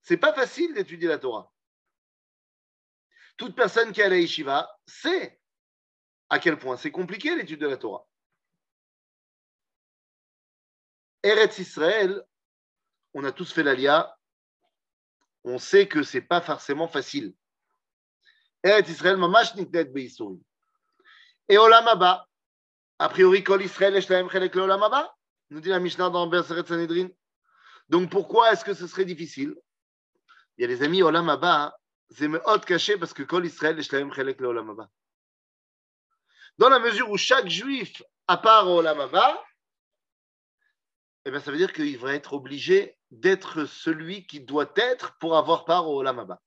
C'est 0.04 0.18
pas 0.18 0.34
facile 0.34 0.74
d'étudier 0.74 1.10
la 1.10 1.18
Torah. 1.18 1.52
Toute 3.38 3.56
personne 3.56 3.92
qui 3.92 4.02
est 4.02 4.06
à 4.06 4.10
la 4.10 4.18
yeshiva 4.18 4.70
sait 4.86 5.40
à 6.30 6.40
quel 6.40 6.58
point 6.58 6.76
c'est 6.76 6.92
compliqué 6.92 7.36
l'étude 7.36 7.62
de 7.62 7.68
la 7.68 7.78
Torah. 7.78 8.06
Eretz 11.24 11.60
Israël, 11.60 12.24
on 13.14 13.24
a 13.24 13.32
tous 13.32 13.52
fait 13.52 13.64
l'alia, 13.64 14.16
on 15.44 15.58
sait 15.60 15.88
que 15.88 16.04
c'est 16.04 16.22
pas 16.22 16.42
forcément 16.42 16.88
facile. 16.88 17.34
Eretz 18.64 18.90
Israël, 18.90 19.18
mamash 19.18 19.56
niknet 19.56 19.86
beisourim. 19.86 20.42
Et 21.50 21.58
Olam 21.58 21.88
Abba, 21.88 22.28
a 23.00 23.10
priori, 23.10 23.44
Kol 23.44 23.64
Israël, 23.64 23.96
Eshlaem 23.96 24.30
Chelek 24.30 24.56
Olam 24.56 24.84
Abba, 24.84 25.16
nous 25.50 25.62
dit 25.62 25.70
la 25.70 25.80
Mishnah 25.80 26.10
dans 26.10 26.28
Berseret 26.28 26.66
Sanhedrin. 26.66 27.08
Donc 27.88 28.12
pourquoi 28.12 28.52
est-ce 28.52 28.66
que 28.66 28.74
ce 28.74 28.88
serait 28.88 29.06
difficile? 29.06 29.56
Il 30.58 30.64
y 30.64 30.66
a 30.66 30.68
les 30.68 30.84
amis 30.84 31.04
Olam 31.04 31.30
Abba, 31.30 31.78
Dans 36.58 36.70
la 36.70 36.80
mesure 36.80 37.10
où 37.10 37.18
chaque 37.18 37.48
juif, 37.48 38.02
à 38.28 38.38
part 38.38 38.70
Olam 38.70 39.00
Abba, 39.00 39.44
eh 41.26 41.32
bien, 41.32 41.40
ça 41.40 41.52
veut 41.52 41.58
dire 41.58 41.74
qu'il 41.74 41.98
va 41.98 42.14
être 42.14 42.34
obligé 42.34 42.98
d'être 43.12 43.66
celui 43.66 44.26
qui 44.26 44.40
doit 44.40 44.72
être 44.76 45.18
pour 45.20 45.38
avoir 45.38 45.66
part 45.66 45.90
au 45.90 46.00
Olam 46.00 46.20
Abba. 46.20 46.42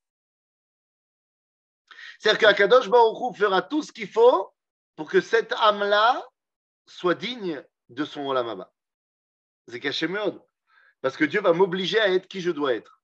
C'est-à-dire 2.18 2.40
qu'Akadosh 2.40 2.88
Baruch 2.88 3.36
fera 3.36 3.62
tout 3.62 3.82
ce 3.82 3.92
qu'il 3.92 4.08
faut 4.08 4.52
pour 4.96 5.08
que 5.08 5.20
cette 5.20 5.52
âme-là 5.52 6.26
soit 6.86 7.14
digne 7.14 7.64
de 7.88 8.04
son 8.04 8.26
Olam 8.26 8.48
Abba. 8.48 8.72
C'est 9.68 9.80
caché 9.80 10.08
Parce 11.00 11.16
que 11.16 11.24
Dieu 11.24 11.40
va 11.40 11.52
m'obliger 11.52 12.00
à 12.00 12.08
être 12.11 12.26
qui 12.26 12.40
je 12.40 12.50
dois 12.50 12.74
être. 12.74 12.99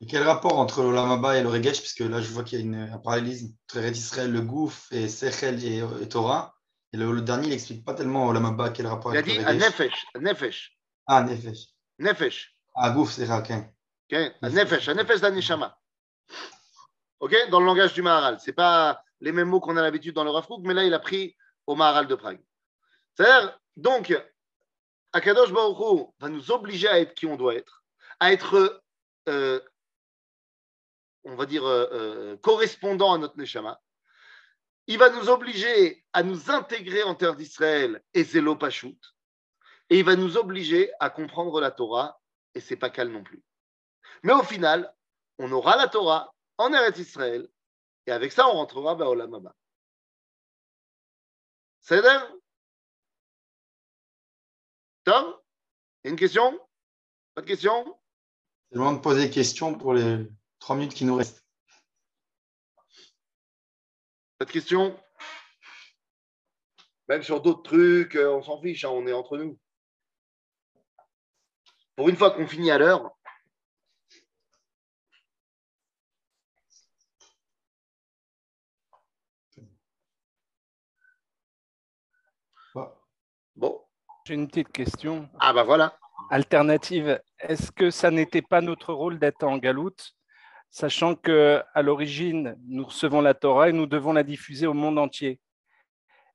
Et 0.00 0.06
quel 0.06 0.22
rapport 0.22 0.58
entre 0.58 0.82
l'Olamaba 0.82 1.38
et 1.38 1.42
le 1.42 1.48
Regesh? 1.48 1.80
Puisque 1.80 2.00
là, 2.00 2.20
je 2.20 2.30
vois 2.30 2.44
qu'il 2.44 2.58
y 2.58 2.62
a 2.62 2.64
une, 2.64 2.92
un 2.92 2.98
parallélisme 2.98 3.54
entre 3.68 3.84
Red 3.84 3.96
Israël, 3.96 4.32
le 4.32 4.40
Gouf, 4.40 4.88
et 4.90 5.08
Sechel 5.08 5.64
et, 5.64 6.08
Torah. 6.08 6.54
Et 6.92 6.96
le, 6.96 7.20
dernier, 7.22 7.46
il 7.46 7.50
n'explique 7.50 7.84
pas 7.84 7.94
tellement 7.94 8.26
Olamaba 8.26 8.70
quel 8.70 8.86
rapport 8.86 9.12
avec 9.12 9.26
le 9.26 9.32
Regesh. 9.32 9.42
Il 9.42 9.48
a 9.48 9.52
dit 9.52 9.58
Nefesh, 9.58 10.06
Nefesh. 10.20 10.78
Ah, 11.06 11.22
Nefesh. 11.22 11.66
Nefesh. 11.98 12.56
Ah, 12.74 12.90
Gouf, 12.90 13.12
c'est 13.12 13.26
Rakin. 13.26 13.66
Okay. 14.10 14.32
Nefesh, 14.42 14.88
Nefesh 14.88 15.20
d'Anishama. 15.20 15.78
OK 17.20 17.34
Dans 17.50 17.60
le 17.60 17.66
langage 17.66 17.94
du 17.94 18.02
Maharal. 18.02 18.38
Ce 18.40 18.46
n'est 18.46 18.54
pas 18.54 19.02
les 19.20 19.32
mêmes 19.32 19.48
mots 19.48 19.60
qu'on 19.60 19.76
a 19.76 19.82
l'habitude 19.82 20.14
dans 20.14 20.24
le 20.24 20.30
Rafouk, 20.30 20.60
mais 20.64 20.74
là, 20.74 20.84
il 20.84 20.92
a 20.92 20.98
pris 20.98 21.36
au 21.66 21.74
Maharal 21.74 22.06
de 22.06 22.14
Prague. 22.14 22.40
C'est-à-dire, 23.14 23.58
donc, 23.76 24.14
Akadosh 25.12 25.52
Baruch 25.52 26.08
va 26.18 26.28
nous 26.28 26.50
obliger 26.50 26.88
à 26.88 27.00
être 27.00 27.14
qui 27.14 27.26
on 27.26 27.36
doit 27.36 27.54
être, 27.54 27.84
à 28.20 28.32
être 28.32 28.82
euh, 29.28 29.60
on 31.24 31.36
va 31.36 31.46
dire, 31.46 31.64
euh, 31.64 31.88
euh, 31.92 32.36
correspondant 32.38 33.12
à 33.12 33.18
notre 33.18 33.36
Neshama. 33.38 33.80
Il 34.86 34.98
va 34.98 35.10
nous 35.10 35.28
obliger 35.28 36.04
à 36.12 36.22
nous 36.22 36.50
intégrer 36.50 37.02
en 37.02 37.14
terre 37.14 37.36
d'Israël 37.36 38.02
et 38.12 38.22
Zélo 38.22 38.56
Pachout. 38.56 38.98
Et 39.90 39.98
il 39.98 40.04
va 40.04 40.16
nous 40.16 40.36
obliger 40.36 40.90
à 41.00 41.10
comprendre 41.10 41.60
la 41.60 41.70
Torah, 41.70 42.20
et 42.54 42.60
c'est 42.60 42.76
pas 42.76 42.90
calme 42.90 43.12
non 43.12 43.24
plus. 43.24 43.42
Mais 44.22 44.32
au 44.32 44.42
final, 44.42 44.94
on 45.38 45.50
aura 45.52 45.76
la 45.76 45.88
Torah 45.88 46.34
en 46.58 46.72
Eretz 46.72 46.98
Israël, 46.98 47.48
et 48.06 48.12
avec 48.12 48.32
ça, 48.32 48.48
on 48.48 48.52
rentrera 48.52 48.94
vers 48.94 49.08
Olam 49.08 49.34
Abba. 49.34 49.54
C'est 51.80 52.02
Tom? 55.04 55.34
Une 56.04 56.16
question? 56.16 56.58
Pas 57.34 57.42
de 57.42 57.46
question? 57.46 57.98
C'est 58.70 58.76
le 58.76 58.80
moment 58.80 58.96
de 58.96 59.02
poser 59.02 59.26
des 59.26 59.30
questions 59.30 59.76
pour 59.76 59.92
les 59.92 60.26
Trois 60.64 60.76
minutes 60.76 60.94
qui 60.94 61.04
nous 61.04 61.16
restent. 61.16 61.44
Pas 64.38 64.46
de 64.46 64.50
questions 64.50 64.98
Même 67.06 67.22
sur 67.22 67.42
d'autres 67.42 67.64
trucs, 67.64 68.16
euh, 68.16 68.32
on 68.32 68.42
s'en 68.42 68.62
fiche, 68.62 68.82
hein, 68.86 68.88
on 68.88 69.06
est 69.06 69.12
entre 69.12 69.36
nous. 69.36 69.58
Pour 71.96 72.08
une 72.08 72.16
fois 72.16 72.30
qu'on 72.30 72.46
finit 72.46 72.70
à 72.70 72.78
l'heure, 72.78 73.14
Bon. 83.54 83.84
J'ai 84.24 84.32
une 84.32 84.48
petite 84.48 84.72
question. 84.72 85.28
Ah 85.40 85.52
bah 85.52 85.62
voilà. 85.62 85.98
Alternative, 86.30 87.20
est-ce 87.38 87.70
que 87.70 87.90
ça 87.90 88.10
n'était 88.10 88.40
pas 88.40 88.62
notre 88.62 88.94
rôle 88.94 89.18
d'être 89.18 89.44
en 89.44 89.58
galoute? 89.58 90.13
Sachant 90.74 91.14
que 91.14 91.62
à 91.72 91.82
l'origine, 91.82 92.56
nous 92.66 92.84
recevons 92.84 93.20
la 93.20 93.32
Torah 93.32 93.68
et 93.68 93.72
nous 93.72 93.86
devons 93.86 94.12
la 94.12 94.24
diffuser 94.24 94.66
au 94.66 94.74
monde 94.74 94.98
entier. 94.98 95.38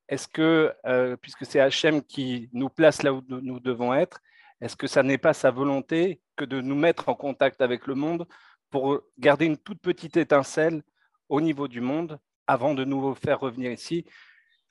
Est-ce 0.07 0.29
que, 0.29 0.73
euh, 0.85 1.17
puisque 1.17 1.45
c'est 1.45 1.59
Hachem 1.59 2.01
qui 2.01 2.49
nous 2.53 2.69
place 2.69 3.03
là 3.03 3.11
où 3.11 3.21
nous 3.27 3.59
devons 3.59 3.93
être, 3.93 4.21
est-ce 4.61 4.77
que 4.77 4.87
ça 4.87 5.03
n'est 5.03 5.17
pas 5.17 5.33
sa 5.33 5.51
volonté 5.51 6.21
que 6.37 6.45
de 6.45 6.61
nous 6.61 6.75
mettre 6.75 7.09
en 7.09 7.15
contact 7.15 7.59
avec 7.59 7.85
le 7.85 7.95
monde 7.95 8.25
pour 8.69 9.01
garder 9.17 9.45
une 9.45 9.57
toute 9.57 9.81
petite 9.81 10.15
étincelle 10.15 10.83
au 11.27 11.41
niveau 11.41 11.67
du 11.67 11.81
monde 11.81 12.17
avant 12.47 12.73
de 12.73 12.85
nous 12.85 13.13
faire 13.15 13.41
revenir 13.41 13.73
ici, 13.73 14.05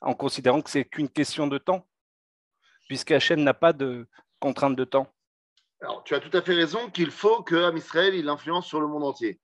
en 0.01 0.15
considérant 0.15 0.63
que 0.63 0.71
c'est 0.71 0.83
qu'une 0.83 1.09
question 1.09 1.45
de 1.45 1.59
temps, 1.59 1.87
puisque 2.87 3.11
Hachem 3.11 3.43
n'a 3.43 3.53
pas 3.53 3.71
de 3.71 4.07
contrainte 4.39 4.75
de 4.75 4.83
temps? 4.83 5.13
Alors, 5.79 6.03
tu 6.03 6.15
as 6.15 6.19
tout 6.19 6.35
à 6.35 6.41
fait 6.41 6.55
raison 6.55 6.89
qu'il 6.89 7.11
faut 7.11 7.43
que 7.43 7.77
Israël 7.77 8.15
il 8.15 8.29
influence 8.29 8.65
sur 8.65 8.81
le 8.81 8.87
monde 8.87 9.03
entier. 9.03 9.39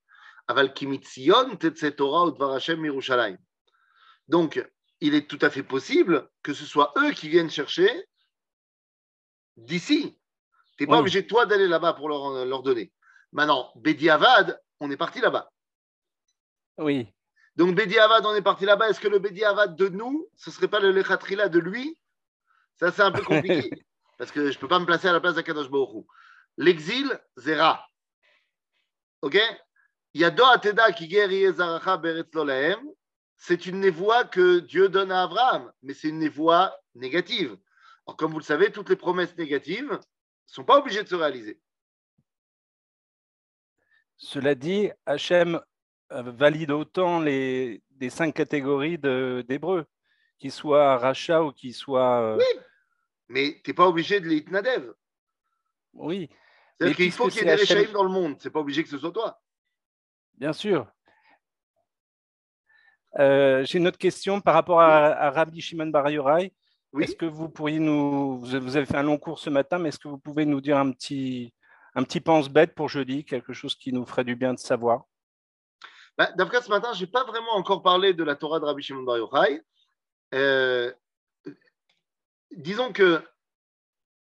Donc, 4.28 4.64
il 5.02 5.16
est 5.16 5.28
tout 5.28 5.40
à 5.42 5.50
fait 5.50 5.64
possible 5.64 6.30
que 6.44 6.54
ce 6.54 6.66
soit 6.66 6.94
eux 6.98 7.12
qui 7.12 7.30
viennent 7.30 7.50
chercher 7.50 7.90
d'ici. 9.58 10.18
Tu 10.78 10.84
n'es 10.84 10.88
pas 10.88 11.00
obligé, 11.00 11.26
toi, 11.26 11.46
d'aller 11.46 11.68
là-bas 11.68 11.94
pour 11.94 12.10
leur, 12.10 12.46
leur 12.46 12.64
donner. 12.64 12.92
Maintenant, 13.32 13.72
Bedi 13.76 14.10
Avad, 14.10 14.62
on 14.80 14.92
est 14.92 14.98
parti 14.98 15.22
là-bas. 15.22 15.52
Oui. 16.78 17.08
Donc, 17.56 17.76
Bedi 17.76 17.98
Avad, 17.98 18.26
on 18.26 18.36
est 18.36 18.42
parti 18.42 18.66
là-bas. 18.66 18.90
Est-ce 18.90 19.00
que 19.00 19.08
le 19.08 19.20
Bedi 19.20 19.44
Avad 19.44 19.76
de 19.76 19.88
nous, 19.88 20.30
ce 20.36 20.50
ne 20.50 20.54
serait 20.54 20.68
pas 20.68 20.80
le 20.80 20.92
Lechatrila 20.92 21.50
de 21.50 21.60
lui? 21.60 21.98
Ça, 22.76 22.92
c'est 22.92 23.02
un 23.02 23.12
peu 23.12 23.24
compliqué. 23.24 23.70
parce 24.18 24.32
que 24.32 24.52
je 24.52 24.58
ne 24.58 24.60
peux 24.60 24.68
pas 24.68 24.80
me 24.80 24.86
placer 24.86 25.08
à 25.08 25.14
la 25.14 25.20
place 25.20 25.36
d'Akadosh 25.36 25.70
Baruch 25.70 26.06
L'exil, 26.58 27.20
Zera. 27.38 27.86
OK? 29.22 29.38
C'est 33.38 33.66
une 33.66 33.80
névoie 33.82 34.24
que 34.24 34.60
Dieu 34.60 34.88
donne 34.88 35.12
à 35.12 35.24
Abraham, 35.24 35.72
mais 35.84 35.94
c'est 35.94 36.08
une 36.08 36.20
névoie 36.20 36.74
négative. 36.96 37.58
Alors, 38.08 38.16
comme 38.16 38.32
vous 38.32 38.40
le 38.40 38.44
savez, 38.44 38.72
toutes 38.72 38.90
les 38.90 38.96
promesses 38.96 39.36
négatives 39.38 39.92
ne 39.92 39.98
sont 40.46 40.64
pas 40.64 40.78
obligées 40.78 41.04
de 41.04 41.10
se 41.10 41.16
réaliser. 41.16 41.60
Cela 44.16 44.56
dit, 44.56 44.90
Hachem 45.06 45.60
euh, 46.14 46.22
valide 46.22 46.72
autant 46.72 47.20
les, 47.20 47.84
cinq 48.10 48.34
catégories 48.34 48.98
d'Hébreux, 48.98 49.86
qu'ils 50.40 50.52
soient 50.52 50.98
rachat 50.98 51.44
ou 51.44 51.52
qu'ils 51.52 51.74
soient. 51.74 52.22
Euh, 52.22 52.38
oui, 52.38 52.62
mais 53.28 53.62
tu 53.64 53.72
n'es 53.72 53.74
pas 53.74 53.88
obligé 53.88 54.22
de 54.22 54.28
les 54.28 54.46
nadev. 54.46 54.94
Oui. 55.94 56.30
C'est-à-dire 56.78 56.96
qu'il 56.96 57.12
faut 57.12 57.28
qu'il 57.28 57.46
y 57.46 57.50
ait 57.50 57.56
des 57.56 57.62
Hachem... 57.62 57.92
dans 57.92 58.04
le 58.04 58.10
monde, 58.10 58.40
ce 58.40 58.48
n'est 58.48 58.52
pas 58.52 58.62
obligé 58.62 58.84
que 58.84 58.90
ce 58.90 58.98
soit 58.98 59.12
toi. 59.12 59.42
Bien 60.38 60.54
sûr. 60.54 60.88
Euh, 63.20 63.64
j'ai 63.64 63.78
une 63.78 63.88
autre 63.88 63.98
question 63.98 64.42
par 64.42 64.54
rapport 64.54 64.82
à, 64.82 65.32
Rabbi 65.32 65.62
Shimon 65.62 65.88
Bar 65.88 66.10
Yochai. 66.10 66.54
Est-ce 67.00 67.16
que 67.16 67.26
vous 67.26 67.50
pourriez 67.50 67.80
nous. 67.80 68.40
Vous 68.40 68.56
avez 68.56 68.86
fait 68.86 68.98
un 68.98 69.04
long 69.04 69.18
cours 69.18 69.40
ce 69.40 69.50
matin, 69.50 69.80
mais 69.80 69.90
est-ce 69.90 70.00
que 70.00 70.08
vous 70.08 70.18
pouvez 70.18 70.46
nous 70.46 70.62
dire 70.62 70.78
un 70.78 70.92
petit, 70.92 71.54
un 71.94 72.04
petit 72.04 72.22
pense-bête 72.22 72.74
pour 72.74 72.88
jeudi, 72.90 73.26
quelque 73.26 73.54
chose 73.54 73.76
qui 73.76 73.92
nous 73.92 74.06
ferait 74.06 74.24
du 74.24 74.36
bien 74.36 74.54
de 74.54 74.60
savoir? 74.60 75.04
Bah, 76.18 76.32
D'après 76.38 76.62
ce 76.62 76.70
matin, 76.70 76.94
je 76.94 77.02
n'ai 77.02 77.12
pas 77.12 77.26
vraiment 77.26 77.56
encore 77.56 77.82
parlé 77.82 78.14
de 78.14 78.24
la 78.24 78.36
Torah 78.36 78.60
de 78.60 78.66
Rabbi 78.66 78.82
Shimon 78.82 79.04
Bar 79.04 79.18
Yochai. 79.18 79.62
Euh, 80.34 80.92
disons 82.52 82.92
que 82.94 83.22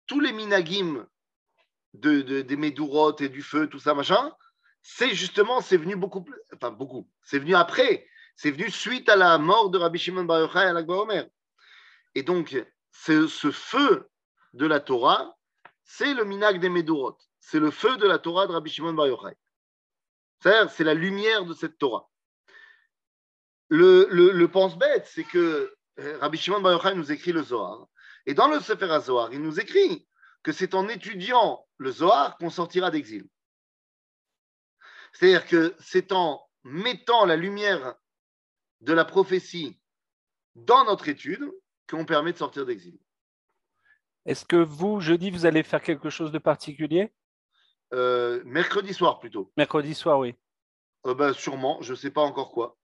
tous 0.06 0.20
les 0.20 0.32
minagim 0.32 1.06
de, 1.94 2.42
des 2.42 2.56
Médourotes 2.56 3.20
et 3.20 3.28
du 3.28 3.42
feu, 3.42 3.66
tout 3.66 3.78
ça, 3.78 3.94
machin, 3.94 4.32
c'est 4.82 5.14
justement, 5.14 5.60
c'est 5.60 5.76
venu 5.76 5.96
beaucoup 5.96 6.24
enfin 6.54 6.70
beaucoup, 6.70 7.08
c'est 7.22 7.38
venu 7.38 7.54
après, 7.54 8.06
c'est 8.36 8.50
venu 8.50 8.70
suite 8.70 9.08
à 9.08 9.16
la 9.16 9.38
mort 9.38 9.70
de 9.70 9.78
Rabbi 9.78 9.98
Shimon 9.98 10.24
Bar 10.24 10.40
Yochai 10.40 10.58
à 10.58 10.72
l'Akba 10.72 10.94
Omer. 10.94 11.26
Et 12.14 12.22
donc, 12.22 12.56
ce, 12.90 13.26
feu 13.50 14.08
de 14.52 14.66
la 14.66 14.80
Torah, 14.80 15.36
c'est 15.84 16.14
le 16.14 16.24
minag 16.24 16.60
des 16.60 16.68
Médorot, 16.68 17.16
c'est 17.40 17.60
le 17.60 17.70
feu 17.70 17.96
de 17.96 18.06
la 18.06 18.18
Torah 18.18 18.46
de 18.46 18.52
Rabbi 18.52 18.70
Shimon 18.70 18.92
Bar 18.92 19.06
Yochai. 19.06 19.36
C'est 20.42 20.84
la 20.84 20.94
lumière 20.94 21.44
de 21.44 21.54
cette 21.54 21.78
Torah. 21.78 22.08
Le, 23.68 24.08
le, 24.10 24.48
pense-bête, 24.48 25.06
c'est 25.06 25.24
que 25.24 25.74
euh, 26.00 26.18
Rabbi 26.18 26.36
Shimon 26.36 26.60
Bar 26.60 26.72
Yochai 26.72 26.94
nous 26.94 27.12
écrit 27.12 27.32
le 27.32 27.42
Zohar. 27.42 27.86
Et 28.26 28.34
dans 28.34 28.48
le 28.48 28.60
Sefer 28.60 28.98
Zohar, 29.00 29.32
il 29.32 29.40
nous 29.40 29.60
écrit 29.60 30.06
que 30.42 30.52
c'est 30.52 30.74
en 30.74 30.88
étudiant 30.88 31.64
le 31.78 31.92
Zohar 31.92 32.36
qu'on 32.38 32.50
sortira 32.50 32.90
d'exil. 32.90 33.28
C'est-à-dire 35.12 35.46
que 35.46 35.74
c'est 35.78 36.12
en 36.12 36.42
mettant 36.64 37.24
la 37.26 37.36
lumière 37.36 37.94
de 38.80 38.92
la 38.92 39.04
prophétie 39.04 39.78
dans 40.54 40.84
notre 40.84 41.08
étude 41.08 41.50
qu'on 41.88 42.04
permet 42.04 42.32
de 42.32 42.38
sortir 42.38 42.66
d'exil. 42.66 42.98
Est-ce 44.24 44.44
que 44.44 44.56
vous, 44.56 45.00
jeudi, 45.00 45.30
vous 45.30 45.46
allez 45.46 45.62
faire 45.62 45.82
quelque 45.82 46.10
chose 46.10 46.32
de 46.32 46.38
particulier? 46.38 47.12
Euh, 47.92 48.42
mercredi 48.44 48.94
soir 48.94 49.18
plutôt. 49.18 49.52
Mercredi 49.56 49.94
soir, 49.94 50.18
oui. 50.18 50.34
Euh, 51.06 51.14
ben, 51.14 51.32
sûrement, 51.32 51.82
je 51.82 51.92
ne 51.92 51.96
sais 51.96 52.10
pas 52.10 52.22
encore 52.22 52.52
quoi. 52.52 52.76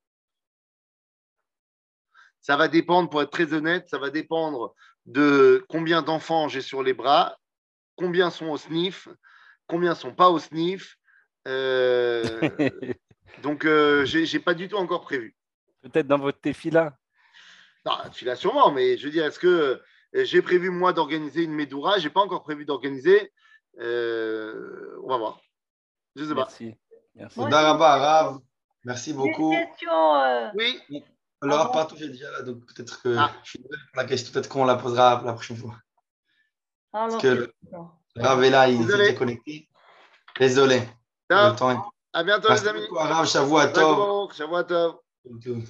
Ça 2.41 2.57
va 2.57 2.69
dépendre, 2.69 3.09
pour 3.09 3.23
être 3.23 3.31
très 3.31 3.53
honnête, 3.53 3.89
ça 3.89 3.99
va 3.99 4.11
dépendre 4.11 4.75
de 5.07 5.65
combien 5.69 6.03
d'enfants 6.03 6.49
j'ai 6.49 6.61
sur 6.61 6.83
les 6.83 6.95
bras, 6.95 7.37
combien 7.97 8.31
sont 8.31 8.47
au 8.47 8.57
SNIF, 8.57 9.09
combien 9.67 9.95
sont 9.95 10.15
pas 10.15 10.31
au 10.31 10.39
SNIF. 10.39 10.97
Euh, 11.49 12.23
donc, 13.43 13.65
euh, 13.65 14.05
j'ai 14.05 14.39
pas 14.39 14.55
du 14.55 14.69
tout 14.69 14.77
encore 14.77 15.01
prévu. 15.03 15.35
Peut-être 15.83 16.07
dans 16.07 16.19
votre 16.19 16.41
tefila. 16.41 16.97
Non, 17.87 17.95
tu 18.13 18.25
l'as 18.25 18.37
sûrement, 18.37 18.71
mais 18.71 18.97
je 18.99 19.07
veux 19.07 19.13
dire, 19.13 19.25
est-ce 19.25 19.39
que 19.39 19.49
euh, 20.15 20.25
j'ai 20.25 20.43
prévu 20.43 20.71
moi 20.71 20.93
d'organiser 20.93 21.45
une 21.45 21.53
Médoura 21.53 21.99
J'ai 21.99 22.11
pas 22.11 22.21
encore 22.21 22.43
prévu 22.43 22.65
d'organiser. 22.65 23.33
Euh, 23.81 24.99
on 25.05 25.09
va 25.09 25.17
voir. 25.17 25.41
Je 26.17 26.25
sais 26.25 26.35
pas. 26.35 26.43
Merci. 26.43 26.75
Merci. 27.15 27.41
Rav. 27.41 28.39
Merci 28.85 29.11
J'ai 29.11 29.17
beaucoup. 29.17 29.53
une 29.53 29.67
question. 29.67 30.15
euh, 30.17 30.49
Oui, 30.55 30.81
Ah 30.91 31.47
bon 31.67 31.73
Partout, 31.73 31.97
j'ai 31.99 32.09
déjà 32.09 32.31
là, 32.31 32.43
donc 32.43 32.65
peut-être 32.67 33.03
que 33.03 33.15
Ah. 33.17 33.31
je 33.45 33.51
suis 33.51 33.59
désolé 33.59 33.81
pour 33.93 34.03
la 34.03 34.09
question, 34.09 34.33
peut-être 34.33 34.49
qu'on 34.49 34.65
la 34.65 34.77
posera 34.77 35.23
la 35.25 35.33
prochaine 35.33 35.57
fois. 35.57 35.77
alors, 36.93 37.09
Parce 37.11 37.23
que. 37.23 37.53
Rav 38.17 38.43
est 38.43 38.51
là, 38.51 38.69
il 38.69 38.85
s'est 38.89 38.99
déconnecté. 39.11 39.69
Désolé. 40.39 40.83
Ciao. 41.31 41.91
À 42.13 42.25
bientôt 42.25 42.49
les 42.51 42.67
amis. 42.67 42.87
Shavua 43.27 43.69
Tov. 43.69 44.33
Shavuot 44.33 44.63
Tov. 44.65 44.97
Tout. 45.43 45.63